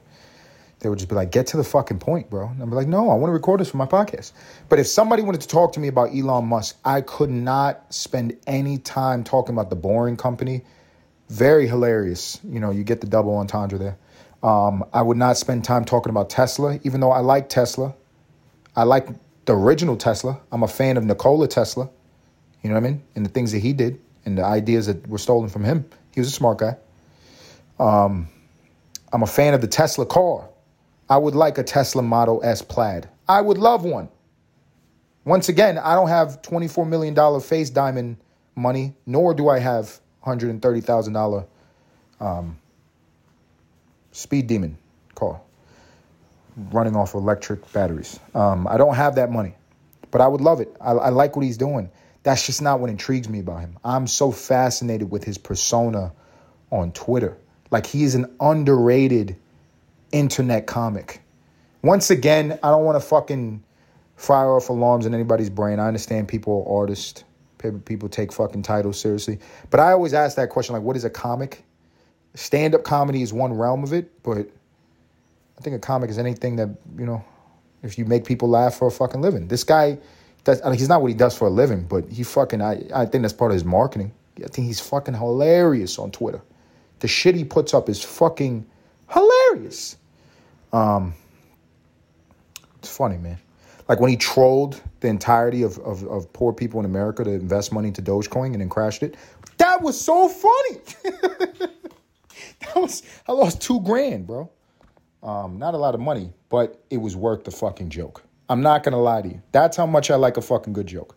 They 0.80 0.88
would 0.88 0.98
just 0.98 1.08
be 1.08 1.14
like, 1.14 1.30
get 1.30 1.46
to 1.48 1.56
the 1.56 1.64
fucking 1.64 2.00
point, 2.00 2.28
bro. 2.28 2.48
And 2.48 2.60
I'd 2.60 2.68
be 2.68 2.74
like, 2.74 2.88
no, 2.88 3.08
I 3.08 3.14
want 3.14 3.28
to 3.28 3.34
record 3.34 3.60
this 3.60 3.70
for 3.70 3.76
my 3.76 3.86
podcast. 3.86 4.32
But 4.68 4.80
if 4.80 4.88
somebody 4.88 5.22
wanted 5.22 5.40
to 5.42 5.48
talk 5.48 5.72
to 5.74 5.80
me 5.80 5.86
about 5.86 6.12
Elon 6.12 6.46
Musk, 6.46 6.76
I 6.84 7.02
could 7.02 7.30
not 7.30 7.94
spend 7.94 8.36
any 8.48 8.78
time 8.78 9.22
talking 9.22 9.54
about 9.54 9.70
the 9.70 9.76
boring 9.76 10.16
company. 10.16 10.62
Very 11.28 11.68
hilarious. 11.68 12.40
You 12.42 12.58
know, 12.58 12.72
you 12.72 12.82
get 12.82 13.00
the 13.00 13.06
double 13.06 13.36
entendre 13.36 13.78
there. 13.78 13.98
Um, 14.42 14.84
I 14.92 15.02
would 15.02 15.16
not 15.16 15.36
spend 15.36 15.64
time 15.64 15.84
talking 15.84 16.10
about 16.10 16.28
Tesla, 16.30 16.80
even 16.82 17.00
though 17.00 17.12
I 17.12 17.20
like 17.20 17.48
Tesla. 17.48 17.94
I 18.74 18.82
like 18.82 19.06
the 19.44 19.54
original 19.54 19.96
Tesla. 19.96 20.40
I'm 20.50 20.64
a 20.64 20.68
fan 20.68 20.96
of 20.96 21.04
Nikola 21.04 21.46
Tesla. 21.46 21.88
You 22.62 22.70
know 22.70 22.74
what 22.74 22.84
I 22.84 22.90
mean? 22.90 23.02
And 23.14 23.24
the 23.24 23.30
things 23.30 23.52
that 23.52 23.60
he 23.60 23.72
did 23.72 24.00
and 24.24 24.36
the 24.36 24.44
ideas 24.44 24.86
that 24.86 25.06
were 25.08 25.18
stolen 25.18 25.48
from 25.48 25.62
him. 25.62 25.84
He 26.14 26.20
was 26.20 26.28
a 26.28 26.32
smart 26.32 26.58
guy. 26.58 26.76
Um, 27.78 28.28
I'm 29.12 29.22
a 29.22 29.26
fan 29.26 29.54
of 29.54 29.60
the 29.60 29.66
Tesla 29.66 30.06
car. 30.06 30.48
I 31.08 31.16
would 31.16 31.34
like 31.34 31.58
a 31.58 31.62
Tesla 31.62 32.02
Model 32.02 32.40
S 32.44 32.62
plaid. 32.62 33.08
I 33.28 33.40
would 33.40 33.58
love 33.58 33.84
one. 33.84 34.08
Once 35.24 35.48
again, 35.48 35.78
I 35.78 35.94
don't 35.94 36.08
have 36.08 36.42
$24 36.42 36.88
million 36.88 37.40
face 37.40 37.70
diamond 37.70 38.16
money, 38.56 38.94
nor 39.06 39.34
do 39.34 39.48
I 39.48 39.58
have 39.58 40.00
$130,000 40.24 41.46
um, 42.20 42.58
speed 44.12 44.46
demon 44.46 44.78
car 45.14 45.40
running 46.70 46.96
off 46.96 47.14
electric 47.14 47.70
batteries. 47.72 48.18
Um, 48.34 48.66
I 48.68 48.76
don't 48.76 48.94
have 48.94 49.16
that 49.16 49.30
money, 49.30 49.54
but 50.10 50.20
I 50.20 50.28
would 50.28 50.40
love 50.40 50.60
it. 50.60 50.74
I, 50.80 50.92
I 50.92 51.08
like 51.10 51.36
what 51.36 51.44
he's 51.44 51.56
doing. 51.56 51.90
That's 52.22 52.46
just 52.46 52.62
not 52.62 52.80
what 52.80 52.90
intrigues 52.90 53.28
me 53.28 53.40
about 53.40 53.60
him. 53.60 53.78
I'm 53.84 54.06
so 54.06 54.30
fascinated 54.30 55.10
with 55.10 55.24
his 55.24 55.38
persona 55.38 56.12
on 56.70 56.92
Twitter. 56.92 57.36
Like 57.70 57.86
he 57.86 58.04
is 58.04 58.14
an 58.14 58.34
underrated 58.40 59.36
internet 60.12 60.66
comic. 60.66 61.20
Once 61.82 62.10
again, 62.10 62.58
I 62.62 62.70
don't 62.70 62.84
want 62.84 63.00
to 63.00 63.06
fucking 63.06 63.64
fire 64.16 64.54
off 64.54 64.68
alarms 64.68 65.06
in 65.06 65.14
anybody's 65.14 65.50
brain. 65.50 65.80
I 65.80 65.88
understand 65.88 66.28
people 66.28 66.64
are 66.66 66.80
artists. 66.82 67.24
People 67.84 68.08
take 68.08 68.32
fucking 68.32 68.62
titles 68.62 69.00
seriously. 69.00 69.38
But 69.70 69.80
I 69.80 69.92
always 69.92 70.14
ask 70.14 70.36
that 70.36 70.50
question 70.50 70.74
like, 70.74 70.82
what 70.82 70.96
is 70.96 71.04
a 71.04 71.10
comic? 71.10 71.64
Stand 72.34 72.74
up 72.74 72.82
comedy 72.82 73.22
is 73.22 73.32
one 73.32 73.52
realm 73.52 73.84
of 73.84 73.92
it, 73.92 74.22
but 74.22 74.48
I 75.58 75.60
think 75.60 75.76
a 75.76 75.78
comic 75.78 76.10
is 76.10 76.18
anything 76.18 76.56
that, 76.56 76.70
you 76.98 77.06
know, 77.06 77.24
if 77.82 77.98
you 77.98 78.04
make 78.04 78.24
people 78.24 78.48
laugh 78.48 78.74
for 78.74 78.88
a 78.88 78.90
fucking 78.90 79.20
living. 79.20 79.48
This 79.48 79.64
guy, 79.64 79.98
mean, 80.46 80.78
he's 80.78 80.88
not 80.88 81.02
what 81.02 81.08
he 81.08 81.14
does 81.14 81.36
for 81.36 81.46
a 81.46 81.50
living, 81.50 81.84
but 81.84 82.08
he 82.08 82.22
fucking, 82.22 82.60
I, 82.60 82.82
I 82.94 83.06
think 83.06 83.22
that's 83.22 83.32
part 83.32 83.50
of 83.50 83.54
his 83.54 83.64
marketing. 83.64 84.12
I 84.38 84.48
think 84.48 84.66
he's 84.66 84.80
fucking 84.80 85.14
hilarious 85.14 85.98
on 85.98 86.10
Twitter. 86.10 86.42
The 87.00 87.08
shit 87.08 87.34
he 87.34 87.44
puts 87.44 87.74
up 87.74 87.88
is 87.88 88.02
fucking 88.02 88.66
hilarious. 89.08 89.96
Um, 90.72 91.14
it's 92.78 92.96
funny, 92.96 93.18
man. 93.18 93.38
Like 93.88 94.00
when 94.00 94.10
he 94.10 94.16
trolled 94.16 94.80
the 95.00 95.08
entirety 95.08 95.62
of, 95.62 95.78
of, 95.78 96.04
of 96.06 96.32
poor 96.32 96.52
people 96.52 96.80
in 96.80 96.86
America 96.86 97.24
to 97.24 97.30
invest 97.30 97.72
money 97.72 97.88
into 97.88 98.02
Dogecoin 98.02 98.46
and 98.46 98.60
then 98.60 98.68
crashed 98.68 99.02
it. 99.02 99.16
That 99.58 99.82
was 99.82 100.00
so 100.00 100.28
funny. 100.28 100.80
that 102.60 102.76
was 102.76 103.02
I 103.28 103.32
lost 103.32 103.60
two 103.60 103.80
grand, 103.80 104.26
bro. 104.26 104.50
Um, 105.22 105.58
not 105.58 105.74
a 105.74 105.76
lot 105.76 105.94
of 105.94 106.00
money, 106.00 106.32
but 106.48 106.82
it 106.90 106.96
was 106.96 107.14
worth 107.14 107.44
the 107.44 107.50
fucking 107.50 107.90
joke. 107.90 108.22
I'm 108.48 108.62
not 108.62 108.82
gonna 108.82 109.00
lie 109.00 109.22
to 109.22 109.28
you. 109.28 109.42
That's 109.52 109.76
how 109.76 109.86
much 109.86 110.10
I 110.10 110.16
like 110.16 110.36
a 110.36 110.42
fucking 110.42 110.72
good 110.72 110.86
joke. 110.86 111.16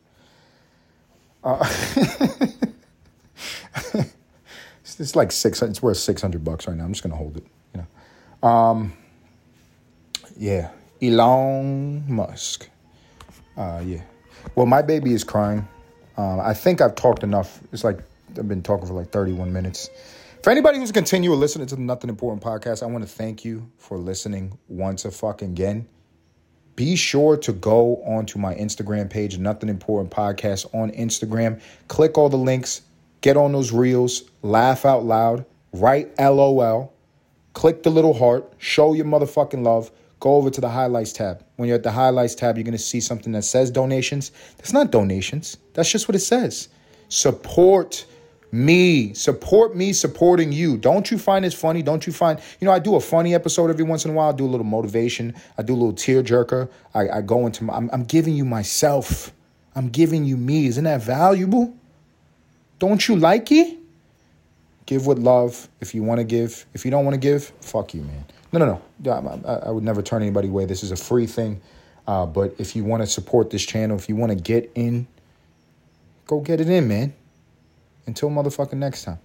Uh, 1.44 1.58
it's, 3.94 5.00
it's, 5.00 5.16
like 5.16 5.32
six. 5.32 5.62
It's 5.62 5.82
worth 5.82 5.98
six 5.98 6.22
hundred 6.22 6.44
bucks 6.44 6.68
right 6.68 6.76
now. 6.76 6.86
I'm 6.86 6.94
just 6.94 7.04
gonna 7.04 7.16
hold 7.16 7.38
it. 7.38 7.46
You 7.74 7.82
know. 7.82 8.48
Um, 8.48 8.94
yeah, 10.38 10.72
Elon 11.02 12.04
Musk. 12.12 12.70
Uh, 13.58 13.82
yeah. 13.86 14.02
Well, 14.56 14.66
my 14.66 14.82
baby 14.82 15.14
is 15.14 15.24
crying. 15.24 15.68
Um, 16.18 16.40
I 16.40 16.54
think 16.54 16.82
I've 16.82 16.96
talked 16.96 17.24
enough. 17.24 17.60
It's 17.72 17.84
like 17.84 18.00
I've 18.38 18.48
been 18.48 18.64
talking 18.64 18.88
for 18.88 18.94
like 18.94 19.10
31 19.10 19.52
minutes. 19.52 19.90
For 20.44 20.52
anybody 20.52 20.78
who's 20.78 20.92
continuing 20.92 21.40
listening 21.40 21.68
to 21.68 21.76
the 21.76 21.82
Nothing 21.82 22.10
Important 22.10 22.44
podcast, 22.44 22.84
I 22.84 22.86
want 22.86 23.04
to 23.04 23.10
thank 23.10 23.44
you 23.44 23.72
for 23.78 23.98
listening 23.98 24.58
once 24.68 25.04
a 25.04 25.12
fucking 25.12 25.50
again. 25.50 25.88
Be 26.76 26.98
sure 26.98 27.38
to 27.38 27.54
go 27.54 28.04
onto 28.04 28.38
my 28.38 28.54
Instagram 28.56 29.10
page, 29.10 29.38
Nothing 29.38 29.70
Important 29.70 30.12
Podcast 30.12 30.66
on 30.74 30.92
Instagram. 30.92 31.62
Click 31.88 32.18
all 32.18 32.28
the 32.28 32.38
links, 32.38 32.82
get 33.22 33.38
on 33.38 33.54
those 33.54 33.72
reels, 33.72 34.24
laugh 34.42 34.86
out 34.86 35.06
loud, 35.06 35.46
write 35.72 36.12
LOL, 36.20 36.94
click 37.54 37.84
the 37.84 37.90
little 37.90 38.14
heart, 38.14 38.54
show 38.58 38.94
your 38.94 39.06
motherfucking 39.06 39.64
love. 39.64 39.90
Go 40.20 40.36
over 40.36 40.50
to 40.50 40.62
the 40.62 40.70
highlights 40.70 41.14
tab. 41.14 41.46
When 41.56 41.68
you're 41.68 41.78
at 41.78 41.84
the 41.84 41.92
highlights 41.92 42.36
tab, 42.36 42.58
you're 42.58 42.64
going 42.64 42.72
to 42.72 42.78
see 42.78 43.00
something 43.00 43.32
that 43.34 43.44
says 43.44 43.70
donations. 43.70 44.32
That's 44.58 44.74
not 44.74 44.92
donations, 44.92 45.58
that's 45.74 45.92
just 45.92 46.08
what 46.08 46.16
it 46.16 46.20
says. 46.20 46.70
Support 47.08 48.06
me. 48.56 49.14
Support 49.14 49.76
me 49.76 49.92
supporting 49.94 50.52
you. 50.52 50.78
Don't 50.78 51.12
you 51.12 51.18
find 51.18 51.44
this 51.44 51.54
funny? 51.54 51.84
Don't 51.84 52.08
you 52.08 52.14
find, 52.14 52.40
you 52.60 52.66
know, 52.66 52.72
I 52.72 52.80
do 52.80 52.96
a 52.96 53.00
funny 53.02 53.36
episode 53.36 53.70
every 53.70 53.84
once 53.84 54.06
in 54.06 54.12
a 54.12 54.14
while. 54.14 54.30
I 54.30 54.36
do 54.36 54.46
a 54.46 54.48
little 54.48 54.66
motivation. 54.66 55.36
I 55.58 55.62
do 55.62 55.74
a 55.74 55.76
little 55.76 55.94
tear 55.94 56.24
jerker. 56.24 56.70
I, 56.94 57.10
I 57.10 57.22
go 57.22 57.46
into, 57.46 57.66
my, 57.66 57.76
I'm, 57.76 57.90
I'm 57.92 58.04
giving 58.04 58.34
you 58.36 58.46
myself. 58.46 59.32
I'm 59.76 59.90
giving 59.90 60.24
you 60.24 60.38
me. 60.38 60.68
Isn't 60.68 60.86
that 60.86 61.02
valuable? 61.02 61.74
Don't 62.80 63.08
you 63.08 63.18
like 63.18 63.52
it? 63.52 63.78
Give 64.86 65.06
with 65.06 65.20
love 65.20 65.68
if 65.82 65.94
you 65.94 66.04
want 66.04 66.20
to 66.20 66.24
give. 66.24 66.66
If 66.74 66.86
you 66.86 66.92
don't 66.92 67.04
want 67.04 67.16
to 67.16 67.20
give, 67.20 67.52
fuck 67.60 67.94
you, 67.94 68.02
man. 68.02 68.26
No, 68.54 68.60
no, 68.60 68.82
no. 69.04 69.42
I, 69.46 69.68
I 69.68 69.72
would 69.72 69.84
never 69.84 70.02
turn 70.02 70.22
anybody 70.22 70.48
away. 70.48 70.66
This 70.66 70.82
is 70.84 70.92
a 70.92 70.96
free 70.96 71.28
thing. 71.28 71.62
Uh, 72.08 72.26
but 72.26 72.56
if 72.58 72.76
you 72.76 72.86
want 72.86 73.04
to 73.04 73.08
support 73.08 73.50
this 73.50 73.66
channel, 73.66 73.98
if 73.98 74.08
you 74.08 74.16
want 74.16 74.32
to 74.32 74.38
get 74.38 74.72
in, 74.76 75.08
go 76.28 76.40
get 76.40 76.62
it 76.62 76.70
in, 76.70 76.88
man. 76.88 77.14
Until 78.08 78.30
motherfucking 78.30 78.78
next 78.78 79.04
time. 79.04 79.20